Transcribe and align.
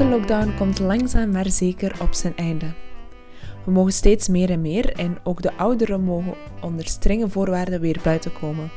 korte 0.00 0.16
lockdown 0.16 0.54
komt 0.56 0.78
langzaam 0.78 1.30
maar 1.30 1.48
zeker 1.50 2.02
op 2.02 2.14
zijn 2.14 2.36
einde. 2.36 2.66
We 3.64 3.70
mogen 3.70 3.92
steeds 3.92 4.28
meer 4.28 4.50
en 4.50 4.60
meer 4.60 4.92
en 4.92 5.18
ook 5.22 5.42
de 5.42 5.56
ouderen 5.56 6.04
mogen 6.04 6.34
onder 6.60 6.86
strenge 6.86 7.28
voorwaarden 7.28 7.80
weer 7.80 8.00
buiten 8.04 8.32
komen. 8.32 8.70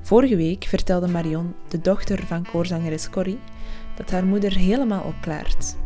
Vorige 0.00 0.36
week 0.36 0.64
vertelde 0.64 1.08
Marion, 1.08 1.54
de 1.68 1.80
dochter 1.80 2.26
van 2.26 2.46
koorzangeres 2.52 3.10
Corrie, 3.10 3.38
dat 3.96 4.10
haar 4.10 4.24
moeder 4.24 4.56
helemaal 4.56 5.02
opklaart. 5.02 5.76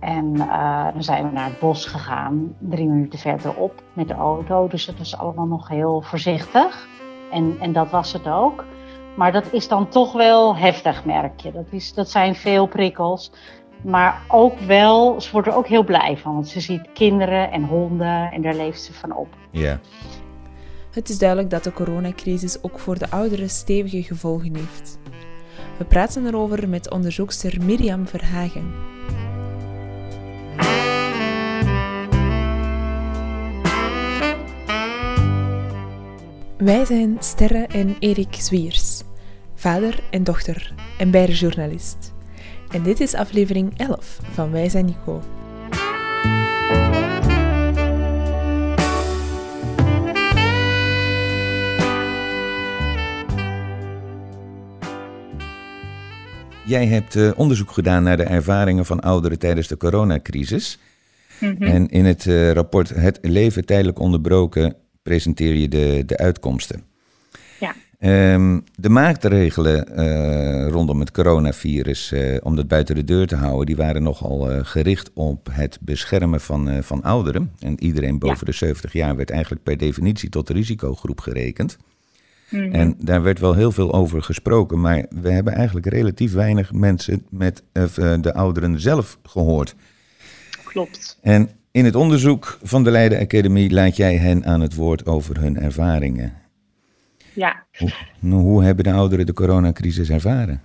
En 0.00 0.34
uh, 0.34 0.92
dan 0.92 1.02
zijn 1.02 1.26
we 1.26 1.32
naar 1.32 1.48
het 1.48 1.58
bos 1.58 1.86
gegaan, 1.86 2.54
drie 2.58 2.88
minuten 2.88 3.18
verderop 3.18 3.82
met 3.92 4.08
de 4.08 4.14
auto. 4.14 4.68
Dus 4.68 4.86
het 4.86 4.98
was 4.98 5.16
allemaal 5.16 5.46
nog 5.46 5.68
heel 5.68 6.00
voorzichtig. 6.00 6.88
En, 7.30 7.56
en 7.60 7.72
dat 7.72 7.90
was 7.90 8.12
het 8.12 8.26
ook. 8.26 8.64
Maar 9.16 9.32
dat 9.32 9.52
is 9.52 9.68
dan 9.68 9.88
toch 9.88 10.12
wel 10.12 10.56
heftig, 10.56 11.04
merk 11.04 11.40
je. 11.40 11.52
Dat, 11.52 11.66
is, 11.70 11.94
dat 11.94 12.10
zijn 12.10 12.34
veel 12.34 12.66
prikkels. 12.66 13.32
Maar 13.82 14.22
ook 14.28 14.58
wel, 14.58 15.20
ze 15.20 15.30
wordt 15.32 15.48
er 15.48 15.54
ook 15.54 15.68
heel 15.68 15.84
blij 15.84 16.16
van. 16.16 16.34
Want 16.34 16.48
ze 16.48 16.60
ziet 16.60 16.88
kinderen 16.92 17.50
en 17.50 17.64
honden 17.64 18.30
en 18.32 18.42
daar 18.42 18.54
leeft 18.54 18.82
ze 18.82 18.92
van 18.92 19.16
op. 19.16 19.28
Ja. 19.50 19.80
Het 20.90 21.08
is 21.08 21.18
duidelijk 21.18 21.50
dat 21.50 21.64
de 21.64 21.72
coronacrisis 21.72 22.62
ook 22.62 22.78
voor 22.78 22.98
de 22.98 23.10
ouderen 23.10 23.50
stevige 23.50 24.02
gevolgen 24.02 24.56
heeft. 24.56 24.98
We 25.78 25.84
praten 25.84 26.26
erover 26.26 26.68
met 26.68 26.90
onderzoekster 26.90 27.64
Mirjam 27.64 28.06
Verhagen. 28.06 28.72
Wij 36.60 36.84
zijn 36.84 37.16
Sterre 37.18 37.66
en 37.66 37.96
Erik 37.98 38.34
Zwiers, 38.34 39.02
vader 39.54 40.02
en 40.10 40.24
dochter 40.24 40.74
en 40.98 41.10
beide 41.10 41.32
journalist. 41.32 42.12
En 42.70 42.82
dit 42.82 43.00
is 43.00 43.14
aflevering 43.14 43.78
11 43.78 44.18
van 44.32 44.50
Wij 44.50 44.68
zijn 44.68 44.84
Nico. 44.84 45.22
Jij 56.66 56.86
hebt 56.86 57.14
uh, 57.14 57.30
onderzoek 57.36 57.70
gedaan 57.70 58.02
naar 58.02 58.16
de 58.16 58.22
ervaringen 58.22 58.86
van 58.86 59.00
ouderen 59.00 59.38
tijdens 59.38 59.68
de 59.68 59.76
coronacrisis. 59.76 60.78
Mm 61.40 61.56
-hmm. 61.58 61.66
En 61.66 61.88
in 61.88 62.04
het 62.04 62.24
uh, 62.24 62.52
rapport 62.52 62.88
Het 62.88 63.18
leven 63.22 63.64
tijdelijk 63.64 63.98
onderbroken 63.98 64.74
presenteer 65.02 65.54
je 65.54 65.68
de, 65.68 66.02
de 66.06 66.16
uitkomsten. 66.16 66.84
Ja. 67.60 67.74
Um, 68.34 68.64
de 68.74 68.88
maatregelen 68.88 70.00
uh, 70.00 70.68
rondom 70.68 71.00
het 71.00 71.10
coronavirus, 71.10 72.12
uh, 72.12 72.36
om 72.42 72.56
dat 72.56 72.68
buiten 72.68 72.94
de 72.94 73.04
deur 73.04 73.26
te 73.26 73.36
houden, 73.36 73.66
die 73.66 73.76
waren 73.76 74.02
nogal 74.02 74.52
uh, 74.52 74.58
gericht 74.62 75.10
op 75.14 75.48
het 75.50 75.78
beschermen 75.80 76.40
van, 76.40 76.82
van 76.82 77.02
ouderen. 77.02 77.52
En 77.58 77.82
iedereen 77.82 78.18
boven 78.18 78.38
ja. 78.38 78.44
de 78.44 78.52
70 78.52 78.92
jaar 78.92 79.16
werd 79.16 79.30
eigenlijk 79.30 79.62
per 79.62 79.76
definitie 79.76 80.28
tot 80.28 80.46
de 80.46 80.52
risicogroep 80.52 81.20
gerekend. 81.20 81.76
Mm 82.50 82.60
-hmm. 82.60 82.72
En 82.72 82.94
daar 82.98 83.22
werd 83.22 83.38
wel 83.38 83.54
heel 83.54 83.72
veel 83.72 83.92
over 83.92 84.22
gesproken, 84.22 84.80
maar 84.80 85.06
we 85.10 85.30
hebben 85.30 85.52
eigenlijk 85.52 85.86
relatief 85.86 86.32
weinig 86.32 86.72
mensen 86.72 87.26
met 87.30 87.62
de 88.20 88.34
ouderen 88.34 88.80
zelf 88.80 89.18
gehoord. 89.22 89.74
Klopt. 90.64 91.18
En 91.22 91.50
in 91.72 91.84
het 91.84 91.94
onderzoek 91.94 92.58
van 92.62 92.84
de 92.84 92.90
Leiden 92.90 93.20
Academy 93.20 93.72
laat 93.72 93.96
jij 93.96 94.16
hen 94.16 94.44
aan 94.44 94.60
het 94.60 94.74
woord 94.74 95.06
over 95.06 95.40
hun 95.40 95.58
ervaringen. 95.58 96.32
Ja. 97.32 97.66
Hoe, 97.78 97.90
hoe 98.30 98.64
hebben 98.64 98.84
de 98.84 98.92
ouderen 98.92 99.26
de 99.26 99.32
coronacrisis 99.32 100.10
ervaren? 100.10 100.60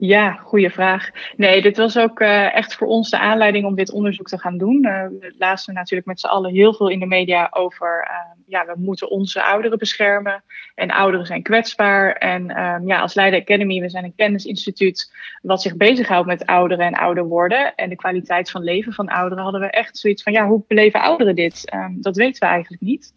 Ja, 0.00 0.32
goede 0.32 0.70
vraag. 0.70 1.10
Nee, 1.36 1.62
dit 1.62 1.76
was 1.76 1.98
ook 1.98 2.20
uh, 2.20 2.54
echt 2.54 2.74
voor 2.74 2.86
ons 2.86 3.10
de 3.10 3.18
aanleiding 3.18 3.64
om 3.64 3.74
dit 3.74 3.92
onderzoek 3.92 4.28
te 4.28 4.38
gaan 4.38 4.58
doen. 4.58 4.86
Uh, 4.86 5.06
we 5.20 5.34
lazen 5.38 5.74
natuurlijk 5.74 6.08
met 6.08 6.20
z'n 6.20 6.26
allen 6.26 6.52
heel 6.52 6.74
veel 6.74 6.88
in 6.88 6.98
de 6.98 7.06
media 7.06 7.48
over, 7.50 8.08
uh, 8.10 8.42
ja, 8.46 8.66
we 8.66 8.74
moeten 8.76 9.10
onze 9.10 9.42
ouderen 9.42 9.78
beschermen. 9.78 10.42
En 10.74 10.90
ouderen 10.90 11.26
zijn 11.26 11.42
kwetsbaar. 11.42 12.12
En 12.12 12.62
um, 12.62 12.86
ja, 12.86 13.00
als 13.00 13.14
Leiden 13.14 13.40
Academy, 13.40 13.80
we 13.80 13.88
zijn 13.88 14.04
een 14.04 14.14
kennisinstituut 14.16 15.12
wat 15.42 15.62
zich 15.62 15.76
bezighoudt 15.76 16.26
met 16.26 16.46
ouderen 16.46 16.86
en 16.86 16.94
ouder 16.94 17.24
worden. 17.24 17.74
En 17.74 17.88
de 17.88 17.96
kwaliteit 17.96 18.50
van 18.50 18.62
leven 18.62 18.92
van 18.92 19.08
ouderen 19.08 19.42
hadden 19.44 19.60
we 19.60 19.70
echt 19.70 19.98
zoiets 19.98 20.22
van, 20.22 20.32
ja, 20.32 20.46
hoe 20.46 20.64
beleven 20.68 21.00
ouderen 21.00 21.34
dit? 21.34 21.72
Um, 21.74 21.96
dat 22.00 22.16
weten 22.16 22.40
we 22.40 22.46
eigenlijk 22.46 22.82
niet. 22.82 23.14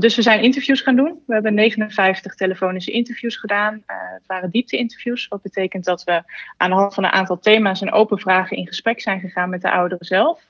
Dus 0.00 0.16
we 0.16 0.22
zijn 0.22 0.42
interviews 0.42 0.80
gaan 0.80 0.96
doen. 0.96 1.22
We 1.26 1.34
hebben 1.34 1.54
59 1.54 2.34
telefonische 2.34 2.90
interviews 2.90 3.36
gedaan. 3.36 3.82
het 3.86 4.26
waren 4.26 4.50
diepte-interviews, 4.50 5.28
wat 5.28 5.42
betekent 5.42 5.56
betekent 5.58 5.84
dat 5.84 6.04
we 6.04 6.22
aan 6.56 6.70
de 6.70 6.76
hand 6.76 6.94
van 6.94 7.04
een 7.04 7.10
aantal 7.10 7.38
thema's 7.38 7.80
en 7.80 7.92
open 7.92 8.18
vragen 8.18 8.56
in 8.56 8.66
gesprek 8.66 9.00
zijn 9.00 9.20
gegaan 9.20 9.50
met 9.50 9.62
de 9.62 9.70
ouderen 9.70 10.06
zelf. 10.06 10.40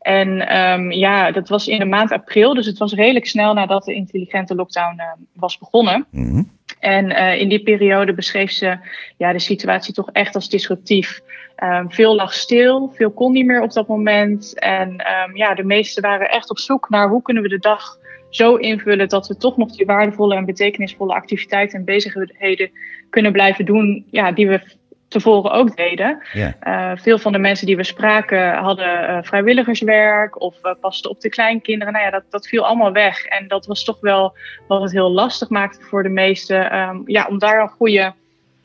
En 0.00 0.56
um, 0.60 0.92
ja, 0.92 1.30
dat 1.30 1.48
was 1.48 1.66
in 1.66 1.78
de 1.78 1.84
maand 1.84 2.12
april, 2.12 2.54
dus 2.54 2.66
het 2.66 2.78
was 2.78 2.92
redelijk 2.92 3.26
snel 3.26 3.54
nadat 3.54 3.84
de 3.84 3.94
intelligente 3.94 4.54
lockdown 4.54 4.94
uh, 4.98 5.04
was 5.32 5.58
begonnen. 5.58 6.06
Mm 6.10 6.30
-hmm. 6.30 6.50
En 6.78 7.10
uh, 7.10 7.40
in 7.40 7.48
die 7.48 7.62
periode 7.62 8.14
beschreef 8.14 8.50
ze 8.50 8.78
ja, 9.16 9.32
de 9.32 9.38
situatie 9.38 9.94
toch 9.94 10.10
echt 10.12 10.34
als 10.34 10.48
disruptief. 10.48 11.20
Um, 11.64 11.90
veel 11.90 12.14
lag 12.14 12.32
stil, 12.32 12.92
veel 12.94 13.10
kon 13.10 13.32
niet 13.32 13.46
meer 13.46 13.62
op 13.62 13.72
dat 13.72 13.88
moment. 13.88 14.58
En 14.58 14.88
um, 14.88 15.36
ja, 15.36 15.54
de 15.54 15.64
meesten 15.64 16.02
waren 16.02 16.30
echt 16.30 16.50
op 16.50 16.58
zoek 16.58 16.88
naar 16.88 17.08
hoe 17.08 17.22
kunnen 17.22 17.42
we 17.42 17.48
de 17.48 17.58
dag 17.58 17.98
zo 18.30 18.56
invullen 18.56 19.08
dat 19.08 19.28
we 19.28 19.36
toch 19.36 19.56
nog 19.56 19.70
die 19.70 19.86
waardevolle 19.86 20.34
en 20.34 20.44
betekenisvolle 20.44 21.14
activiteiten 21.14 21.78
en 21.78 21.84
bezigheden 21.84 22.70
kunnen 23.10 23.32
blijven 23.32 23.64
doen, 23.64 24.06
ja, 24.10 24.32
die 24.32 24.48
we 24.48 24.60
tevoren 25.08 25.52
ook 25.52 25.76
deden. 25.76 26.22
Uh, 26.34 26.92
veel 26.94 27.18
van 27.18 27.32
de 27.32 27.38
mensen 27.38 27.66
die 27.66 27.76
we 27.76 27.84
spraken 27.84 28.54
hadden 28.54 29.10
uh, 29.10 29.18
vrijwilligerswerk 29.22 30.40
of 30.40 30.56
uh, 30.62 30.72
pasten 30.80 31.10
op 31.10 31.20
de 31.20 31.28
kleinkinderen. 31.28 31.92
Nou 31.92 32.04
ja, 32.04 32.10
dat, 32.10 32.24
dat 32.30 32.46
viel 32.46 32.66
allemaal 32.66 32.92
weg. 32.92 33.24
En 33.24 33.48
dat 33.48 33.66
was 33.66 33.84
toch 33.84 34.00
wel 34.00 34.36
wat 34.68 34.82
het 34.82 34.92
heel 34.92 35.10
lastig 35.10 35.48
maakte 35.48 35.82
voor 35.82 36.02
de 36.02 36.08
meesten. 36.08 36.78
Um, 36.78 37.02
ja, 37.06 37.26
om 37.28 37.38
daar 37.38 37.60
een 37.60 37.68
goede 37.68 38.12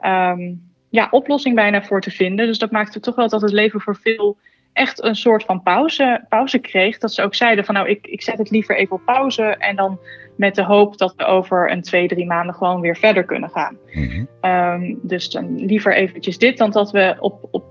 um, 0.02 0.62
ja, 0.90 1.08
oplossing 1.12 1.56
bijna 1.56 1.84
voor 1.84 2.02
te 2.02 2.12
vinden. 2.12 2.46
Dus 2.46 2.58
dat 2.58 2.72
maakte 2.72 3.00
toch 3.00 3.16
wel 3.16 3.30
dat 3.30 3.42
het 3.42 3.52
leven 3.52 3.82
voor 3.82 3.96
veel 3.96 4.38
echt 4.75 5.03
een 5.03 5.16
soort 5.16 5.44
van 5.44 5.62
pauze, 5.62 6.25
pauze 6.30 6.59
kreeg. 6.59 6.97
Dat 6.97 7.13
ze 7.13 7.24
ook 7.24 7.36
zeiden 7.36 7.66
van 7.66 7.75
nou, 7.75 7.88
ik, 7.90 8.08
ik 8.08 8.22
zet 8.22 8.38
het 8.38 8.50
liever 8.50 8.78
even 8.78 8.96
op 8.96 9.06
pauze. 9.06 9.44
En 9.44 9.75
dan 9.75 10.00
met 10.38 10.56
de 10.56 10.63
hoop 10.63 10.97
dat 10.97 11.13
we 11.16 11.25
over 11.25 11.72
een 11.72 11.81
twee, 11.81 12.08
drie 12.08 12.25
maanden 12.25 12.56
gewoon 12.56 12.81
weer 12.81 12.97
verder 12.97 13.24
kunnen 13.24 13.50
gaan. 13.50 13.78
Mm 13.91 14.09
-hmm. 14.09 14.52
um, 14.52 15.00
dus 15.02 15.30
dan 15.30 15.66
liever 15.66 15.96
eventjes 15.96 16.38
dit 16.38 16.58
dan 16.58 16.72
dat 16.72 16.91
we 16.91 17.16
op, 17.19 17.47
op 17.52 17.64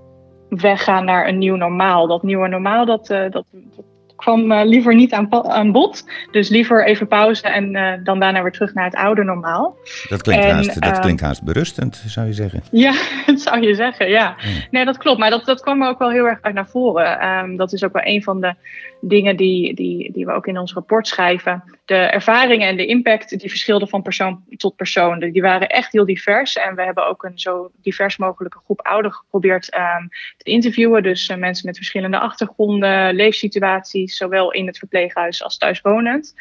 weg 0.48 0.84
gaan 0.84 1.04
naar 1.04 1.28
een 1.28 1.38
nieuw 1.38 1.56
normaal. 1.56 2.06
Dat 2.06 2.22
nieuwe 2.22 2.48
normaal, 2.48 2.84
dat, 2.84 3.10
uh, 3.10 3.31
dat, 3.31 3.44
dat 3.53 3.84
kwam 4.16 4.52
uh, 4.52 4.60
liever 4.64 4.94
niet 4.94 5.12
aan, 5.12 5.32
aan 5.44 5.72
bod. 5.72 6.04
Dus 6.30 6.48
liever 6.48 6.86
even 6.86 7.08
pauze 7.08 7.42
en 7.42 7.75
uh, 7.75 7.92
dan 8.04 8.20
daarna 8.20 8.42
weer 8.42 8.52
terug 8.52 8.75
naar 8.75 8.84
het 8.84 8.94
oude 8.94 9.25
normaal. 9.25 9.76
Dat 10.08 10.22
klinkt, 10.22 10.44
en, 10.44 10.50
haast, 10.50 10.80
dat 10.80 10.98
klinkt 10.98 11.20
haast 11.20 11.42
berustend, 11.42 12.02
zou 12.06 12.26
je 12.26 12.32
zeggen. 12.32 12.62
Ja, 12.70 12.92
dat 13.26 13.41
zou 13.41 13.60
je 13.60 13.75
zeggen, 13.75 14.08
ja. 14.08 14.36
Nee, 14.70 14.84
dat 14.84 14.97
klopt. 14.97 15.19
Maar 15.19 15.30
dat, 15.30 15.44
dat 15.44 15.60
kwam 15.60 15.82
er 15.82 15.88
ook 15.88 15.98
wel 15.98 16.10
heel 16.10 16.26
erg 16.26 16.38
uit 16.42 16.54
naar 16.54 16.69
voren. 16.69 17.28
Um, 17.28 17.56
dat 17.56 17.72
is 17.72 17.84
ook 17.84 17.92
wel 17.92 18.06
een 18.06 18.22
van 18.22 18.41
de 18.41 18.54
dingen 19.00 19.36
die, 19.36 19.75
die, 19.75 20.12
die 20.12 20.26
we 20.26 20.32
ook 20.32 20.46
in 20.46 20.58
ons 20.58 20.72
rapport 20.72 21.08
schrijven. 21.08 21.64
De 21.84 21.94
ervaringen 21.94 22.69
en 22.69 22.76
de 22.76 22.86
impact 22.86 23.38
die 23.38 23.48
verschilden 23.48 23.88
van 23.88 24.02
persoon 24.02 24.44
tot 24.56 24.76
persoon. 24.76 25.19
Die 25.19 25.42
waren 25.42 25.69
echt 25.69 25.92
heel 25.92 26.04
divers. 26.04 26.56
En 26.56 26.75
we 26.75 26.82
hebben 26.82 27.06
ook 27.06 27.22
een 27.22 27.38
zo 27.38 27.70
divers 27.82 28.16
mogelijke 28.16 28.58
groep 28.64 28.81
ouderen 28.81 29.16
geprobeerd 29.16 29.75
um, 29.75 30.08
te 30.36 30.50
interviewen. 30.50 31.02
Dus 31.02 31.36
mensen 31.36 31.66
met 31.66 31.76
verschillende 31.76 32.19
achtergronden, 32.19 33.14
leefsituaties, 33.14 34.13
zowel 34.16 34.52
in 34.52 34.66
het 34.66 34.78
verpleeghuis 34.78 35.42
als 35.42 35.58
thuiswonend. 35.58 36.34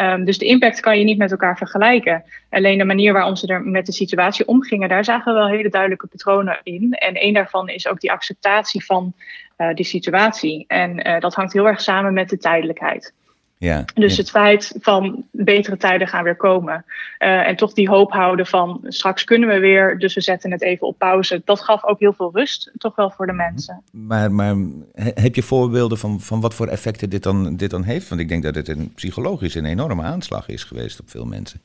Um, 0.00 0.24
dus 0.24 0.38
de 0.38 0.46
impact 0.46 0.80
kan 0.80 0.98
je 0.98 1.04
niet 1.04 1.18
met 1.18 1.30
elkaar 1.30 1.56
vergelijken. 1.56 2.24
Alleen 2.50 2.78
de 2.78 2.84
manier 2.84 3.12
waarop 3.12 3.36
ze 3.36 3.46
er 3.46 3.62
met 3.62 3.86
de 3.86 3.92
situatie 3.92 4.46
omgingen, 4.46 4.88
daar 4.88 5.04
zagen 5.04 5.32
we 5.32 5.38
wel 5.38 5.48
hele 5.48 5.68
duidelijke 5.68 6.06
patronen 6.06 6.60
in. 6.62 6.92
En 6.92 7.24
een 7.24 7.34
daarvan 7.34 7.68
is 7.68 7.88
ook 7.88 8.00
die 8.00 8.12
acceptatie 8.12 8.84
van 8.84 9.14
uh, 9.58 9.74
die 9.74 9.84
situatie. 9.84 10.64
En 10.66 11.08
uh, 11.08 11.20
dat 11.20 11.34
hangt 11.34 11.52
heel 11.52 11.66
erg 11.66 11.80
samen 11.80 12.12
met 12.12 12.28
de 12.28 12.38
tijdelijkheid. 12.38 13.14
Ja, 13.58 13.84
dus 13.94 14.16
ja. 14.16 14.20
het 14.20 14.30
feit 14.30 14.74
van 14.80 15.24
betere 15.30 15.76
tijden 15.76 16.08
gaan 16.08 16.24
weer 16.24 16.36
komen. 16.36 16.84
Uh, 17.18 17.48
en 17.48 17.56
toch 17.56 17.72
die 17.72 17.88
hoop 17.88 18.12
houden 18.12 18.46
van 18.46 18.80
straks 18.88 19.24
kunnen 19.24 19.48
we 19.48 19.58
weer, 19.58 19.98
dus 19.98 20.14
we 20.14 20.20
zetten 20.20 20.50
het 20.50 20.62
even 20.62 20.86
op 20.86 20.98
pauze. 20.98 21.42
Dat 21.44 21.60
gaf 21.60 21.84
ook 21.84 21.98
heel 21.98 22.12
veel 22.12 22.30
rust, 22.34 22.72
toch 22.78 22.96
wel 22.96 23.10
voor 23.10 23.26
de 23.26 23.32
mensen. 23.32 23.82
Maar, 23.92 24.32
maar 24.32 24.56
heb 24.94 25.34
je 25.34 25.42
voorbeelden 25.42 25.98
van, 25.98 26.20
van 26.20 26.40
wat 26.40 26.54
voor 26.54 26.66
effecten 26.66 27.10
dit 27.10 27.22
dan, 27.22 27.56
dit 27.56 27.70
dan 27.70 27.82
heeft? 27.82 28.08
Want 28.08 28.20
ik 28.20 28.28
denk 28.28 28.42
dat 28.42 28.54
het 28.54 28.68
een 28.68 28.92
psychologisch 28.94 29.54
een 29.54 29.64
enorme 29.64 30.02
aanslag 30.02 30.48
is 30.48 30.64
geweest 30.64 31.00
op 31.00 31.10
veel 31.10 31.24
mensen. 31.24 31.60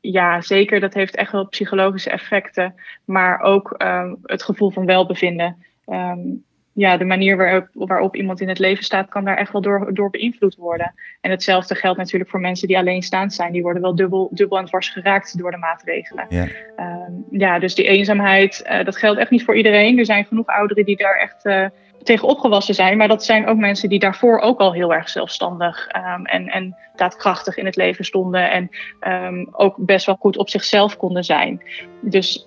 Ja, 0.00 0.40
zeker. 0.40 0.80
Dat 0.80 0.94
heeft 0.94 1.16
echt 1.16 1.32
wel 1.32 1.46
psychologische 1.46 2.10
effecten. 2.10 2.74
Maar 3.04 3.40
ook 3.40 3.74
um, 3.78 4.18
het 4.22 4.42
gevoel 4.42 4.70
van 4.70 4.86
welbevinden. 4.86 5.56
Um, 5.86 6.44
ja, 6.78 6.96
de 6.96 7.04
manier 7.04 7.36
waarop, 7.36 7.68
waarop 7.72 8.16
iemand 8.16 8.40
in 8.40 8.48
het 8.48 8.58
leven 8.58 8.84
staat, 8.84 9.08
kan 9.08 9.24
daar 9.24 9.36
echt 9.36 9.52
wel 9.52 9.62
door, 9.62 9.94
door 9.94 10.10
beïnvloed 10.10 10.54
worden. 10.54 10.94
En 11.20 11.30
hetzelfde 11.30 11.74
geldt 11.74 11.98
natuurlijk 11.98 12.30
voor 12.30 12.40
mensen 12.40 12.68
die 12.68 12.78
alleenstaand 12.78 13.34
zijn. 13.34 13.52
Die 13.52 13.62
worden 13.62 13.82
wel 13.82 13.94
dubbel, 13.94 14.28
dubbel 14.32 14.58
en 14.58 14.64
dwars 14.64 14.88
geraakt 14.88 15.38
door 15.38 15.50
de 15.50 15.56
maatregelen. 15.56 16.26
Ja, 16.28 16.46
ehm, 16.76 17.12
ja 17.30 17.58
dus 17.58 17.74
die 17.74 17.86
eenzaamheid, 17.86 18.64
uh, 18.70 18.84
dat 18.84 18.96
geldt 18.96 19.20
echt 19.20 19.30
niet 19.30 19.44
voor 19.44 19.56
iedereen. 19.56 19.98
Er 19.98 20.04
zijn 20.04 20.24
genoeg 20.24 20.46
ouderen 20.46 20.84
die 20.84 20.96
daar 20.96 21.16
echt 21.16 21.44
uh, 21.44 21.66
tegen 22.02 22.28
opgewassen 22.28 22.74
zijn. 22.74 22.96
Maar 22.96 23.08
dat 23.08 23.24
zijn 23.24 23.46
ook 23.46 23.58
mensen 23.58 23.88
die 23.88 23.98
daarvoor 23.98 24.40
ook 24.40 24.60
al 24.60 24.72
heel 24.72 24.94
erg 24.94 25.08
zelfstandig 25.08 25.88
um, 25.96 26.26
en, 26.26 26.46
en 26.48 26.76
daadkrachtig 26.96 27.56
in 27.56 27.66
het 27.66 27.76
leven 27.76 28.04
stonden. 28.04 28.50
En 28.50 28.70
um, 29.24 29.48
ook 29.52 29.76
best 29.78 30.06
wel 30.06 30.16
goed 30.20 30.36
op 30.36 30.48
zichzelf 30.48 30.96
konden 30.96 31.24
zijn. 31.24 31.62
Dus 32.00 32.46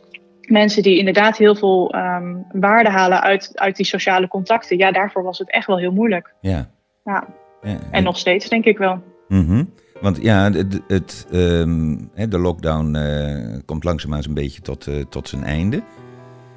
mensen 0.52 0.84
die 0.84 0.98
inderdaad 0.98 1.38
heel 1.38 1.56
veel 1.56 1.96
um, 1.96 2.46
waarde 2.52 2.90
halen 2.90 3.22
uit, 3.22 3.52
uit 3.54 3.76
die 3.76 3.86
sociale 3.86 4.28
contacten, 4.28 4.78
ja, 4.78 4.92
daarvoor 4.92 5.24
was 5.24 5.40
het 5.40 5.52
echt 5.52 5.68
wel 5.68 5.78
heel 5.78 5.92
moeilijk. 5.92 6.34
Ja. 6.42 6.70
ja. 7.04 7.28
ja 7.62 7.78
en, 7.92 8.04
nog 8.04 8.18
steeds, 8.18 8.50
denk 8.50 8.66
ik 8.66 8.78
wel. 8.78 9.02
Mm 9.28 9.46
-hmm. 9.46 9.74
Want 10.02 10.22
ja, 10.22 10.52
het, 10.52 10.82
het 10.88 11.28
um, 11.34 12.10
de 12.30 12.40
lockdown 12.40 12.96
uh, 12.96 13.60
komt 13.66 13.84
langzaamaan 13.84 14.24
een 14.28 14.34
beetje 14.34 14.62
tot, 14.62 14.88
uh, 14.88 15.04
tot 15.10 15.30
zijn 15.30 15.44
einde. 15.44 15.84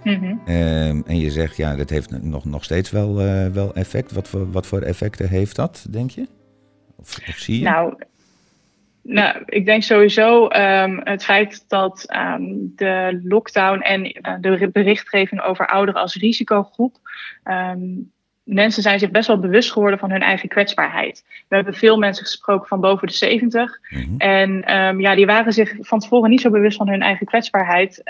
Mm 0.02 0.14
-hmm. 0.14 0.54
um, 0.54 1.02
en 1.06 1.18
je 1.18 1.30
zegt, 1.30 1.56
ja, 1.56 1.76
dat 1.76 1.90
heeft 1.90 2.22
nog, 2.22 2.44
nog 2.44 2.64
steeds 2.64 2.90
wel, 2.90 3.20
uh, 3.20 3.46
wel 3.46 3.74
effect. 3.74 4.12
Wat 4.12 4.28
voor, 4.28 4.50
wat 4.50 4.66
voor 4.66 4.80
effecten 4.80 5.28
heeft 5.28 5.56
dat, 5.56 5.86
denk 5.90 6.10
je? 6.10 6.26
Of, 6.96 7.18
of 7.28 7.36
zie 7.36 7.58
je? 7.58 7.64
Nou, 7.64 7.94
nou, 9.06 9.42
ik 9.46 9.64
denk 9.66 9.82
sowieso 9.82 10.44
um, 10.44 11.00
het 11.02 11.24
feit 11.24 11.64
dat 11.68 12.14
um, 12.16 12.72
de 12.76 13.20
lockdown 13.24 13.80
en 13.80 14.04
uh, 14.04 14.34
de 14.40 14.68
berichtgeving 14.72 15.42
over 15.42 15.66
ouderen 15.66 16.00
als 16.00 16.14
risicogroep. 16.14 16.96
Um, 17.44 18.12
mensen 18.44 18.82
zijn 18.82 18.98
zich 18.98 19.10
best 19.10 19.26
wel 19.26 19.38
bewust 19.38 19.72
geworden 19.72 19.98
van 19.98 20.10
hun 20.10 20.22
eigen 20.22 20.48
kwetsbaarheid. 20.48 21.24
We 21.48 21.56
hebben 21.56 21.74
veel 21.74 21.98
mensen 21.98 22.24
gesproken 22.24 22.68
van 22.68 22.80
boven 22.80 23.06
de 23.06 23.12
70. 23.12 23.78
Mm 23.90 24.02
-hmm. 24.02 24.18
En 24.18 24.64
ja, 25.00 25.14
die 25.14 25.26
waren 25.26 25.52
zich 25.52 25.74
van 25.80 25.98
tevoren 25.98 26.30
niet 26.30 26.40
zo 26.40 26.50
bewust 26.50 26.76
van 26.76 26.88
hun 26.88 27.02
eigen 27.02 27.26
kwetsbaarheid. 27.26 28.02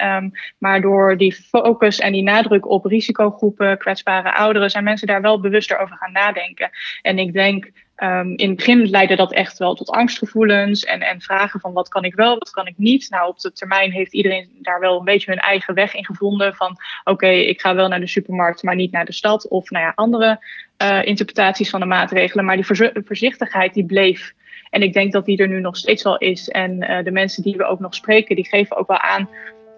Maar 0.59 0.81
door 0.81 1.17
die 1.17 1.35
focus 1.35 1.99
en 1.99 2.13
die 2.13 2.23
nadruk 2.23 2.69
op 2.69 2.85
risicogroepen, 2.85 3.79
kwetsbare 3.79 4.35
ouderen, 4.35 4.71
zijn 4.71 4.85
mensen 4.85 5.07
daar 5.07 5.23
wel 5.23 5.41
bewuster 5.41 5.79
over 5.79 5.97
gaan 5.97 6.13
nadenken. 6.13 6.71
En 7.03 7.19
ik 7.19 7.33
denk 7.33 7.71
Um, 7.97 8.37
in 8.37 8.49
het 8.49 8.57
begin 8.57 8.89
leidde 8.91 9.17
dat 9.17 9.33
echt 9.33 9.59
wel 9.59 9.75
tot 9.75 9.91
angstgevoelens 9.91 10.85
en, 10.85 11.01
en 11.01 11.21
vragen 11.21 11.61
van 11.61 11.73
wat 11.73 11.89
kan 11.89 12.05
ik 12.05 12.15
wel, 12.15 12.39
wat 12.39 12.51
kan 12.51 12.67
ik 12.67 12.75
niet. 12.77 13.11
Nou, 13.11 13.29
op 13.29 13.39
de 13.39 13.53
termijn 13.53 13.93
heeft 13.93 14.13
iedereen 14.13 14.49
daar 14.63 14.81
wel 14.81 14.99
een 14.99 15.05
beetje 15.05 15.31
hun 15.31 15.41
eigen 15.41 15.75
weg 15.75 15.95
in 15.95 16.05
gevonden. 16.05 16.55
Van 16.55 16.77
oké, 17.05 17.29
ik 17.29 17.61
ga 17.61 17.75
wel 17.75 17.89
naar 17.89 18.01
de 18.01 18.07
supermarkt, 18.07 18.63
maar 18.63 18.75
niet 18.75 18.93
naar 18.93 19.05
de 19.05 19.13
stad. 19.13 19.49
Of 19.49 19.71
nou 19.71 19.85
ja, 19.85 19.93
andere 19.95 20.45
uh, 20.83 21.05
interpretaties 21.05 21.71
van 21.71 21.81
de 21.81 21.87
maatregelen. 21.87 22.45
Maar 22.45 22.57
die 22.57 22.67
voorzichtigheid 23.05 23.75
die 23.75 23.87
bleef. 23.87 24.33
En 24.71 24.83
ik 24.83 24.93
denk 24.93 25.13
dat 25.13 25.25
die 25.25 25.39
er 25.39 25.49
nu 25.49 25.61
nog 25.61 25.77
steeds 25.77 26.03
wel 26.03 26.19
is. 26.19 26.49
En 26.49 26.91
uh, 26.91 27.05
de 27.05 27.11
mensen 27.11 27.43
die 27.43 27.57
we 27.57 27.65
ook 27.65 27.81
nog 27.81 27.95
spreken, 27.95 28.37
die 28.37 28.49
geven 28.49 28.77
ook 28.77 28.89
wel 28.89 28.99
aan 28.99 29.29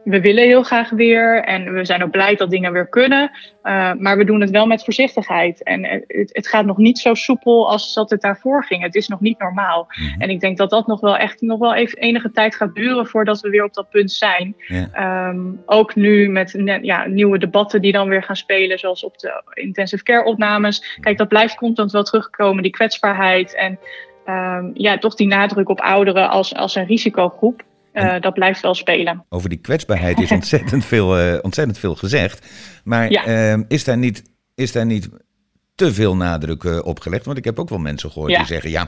we 0.06 0.20
willen 0.20 0.44
heel 0.44 0.62
graag 0.62 0.90
weer 0.90 1.44
en 1.44 1.72
we 1.72 1.84
zijn 1.84 2.02
ook 2.02 2.10
blij 2.10 2.34
dat 2.34 2.50
dingen 2.50 2.72
weer 2.72 2.88
kunnen. 2.88 3.30
Uh, 3.64 3.92
maar 3.92 4.16
we 4.16 4.24
doen 4.24 4.40
het 4.40 4.50
wel 4.50 4.66
met 4.66 4.84
voorzichtigheid. 4.84 5.62
En 5.62 5.84
het, 5.84 6.30
het, 6.32 6.48
gaat 6.48 6.64
nog 6.64 6.76
niet 6.76 6.98
zo 6.98 7.14
soepel 7.14 7.70
als 7.70 7.94
dat 7.94 8.10
het 8.10 8.20
daarvoor 8.20 8.64
ging. 8.64 8.82
Het 8.82 8.94
is 8.94 9.08
nog 9.08 9.20
niet 9.20 9.38
normaal. 9.38 9.86
Mm-hmm. 9.88 10.20
En 10.20 10.30
ik 10.30 10.40
denk 10.40 10.56
dat 10.56 10.70
dat 10.70 10.86
nog 10.86 11.00
wel 11.00 11.16
echt 11.16 11.40
nog 11.40 11.58
wel 11.58 11.74
even 11.74 11.98
enige 11.98 12.30
tijd 12.30 12.54
gaat 12.54 12.74
duren 12.74 13.06
voordat 13.06 13.40
we 13.40 13.50
weer 13.50 13.64
op 13.64 13.74
dat 13.74 13.90
punt 13.90 14.12
zijn. 14.12 14.56
Yeah. 14.66 15.28
Um, 15.28 15.62
ook 15.66 15.94
nu 15.94 16.28
met 16.28 16.54
ja, 16.82 17.06
nieuwe 17.06 17.38
debatten 17.38 17.80
die 17.80 17.92
dan 17.92 18.08
weer 18.08 18.22
gaan 18.22 18.36
spelen, 18.36 18.78
zoals 18.78 19.04
op 19.04 19.18
de 19.18 19.42
intensive 19.54 20.02
care 20.02 20.24
opnames. 20.24 20.98
Kijk, 21.00 21.18
dat 21.18 21.28
blijft 21.28 21.54
constant 21.56 21.92
wel 21.92 22.02
terugkomen, 22.02 22.62
die 22.62 22.72
kwetsbaarheid 22.72 23.54
en 23.54 23.78
um, 24.26 24.70
ja, 24.74 24.98
toch 24.98 25.14
die 25.14 25.26
nadruk 25.26 25.68
op 25.68 25.80
ouderen 25.80 26.30
als, 26.30 26.54
als 26.54 26.74
een 26.74 26.86
risicogroep. 26.86 27.62
Uh, 27.96 28.20
dat 28.20 28.34
blijft 28.34 28.60
wel 28.60 28.74
spelen. 28.74 29.24
Over 29.28 29.48
die 29.48 29.58
kwetsbaarheid 29.58 30.20
is 30.20 30.30
ontzettend, 30.40 30.84
veel, 30.84 31.20
uh, 31.20 31.38
ontzettend 31.42 31.78
veel 31.78 31.94
gezegd. 31.94 32.46
Maar 32.84 33.10
ja. 33.10 33.54
uh, 33.54 33.62
is, 33.68 33.84
daar 33.84 33.98
niet, 33.98 34.22
is 34.54 34.72
daar 34.72 34.86
niet 34.86 35.08
te 35.74 35.92
veel 35.92 36.16
nadruk 36.16 36.62
uh, 36.62 36.78
op 36.84 37.00
gelegd? 37.00 37.24
Want 37.24 37.38
ik 37.38 37.44
heb 37.44 37.58
ook 37.58 37.68
wel 37.68 37.78
mensen 37.78 38.10
gehoord 38.10 38.30
ja. 38.30 38.38
die 38.38 38.46
zeggen: 38.46 38.70
Ja, 38.70 38.82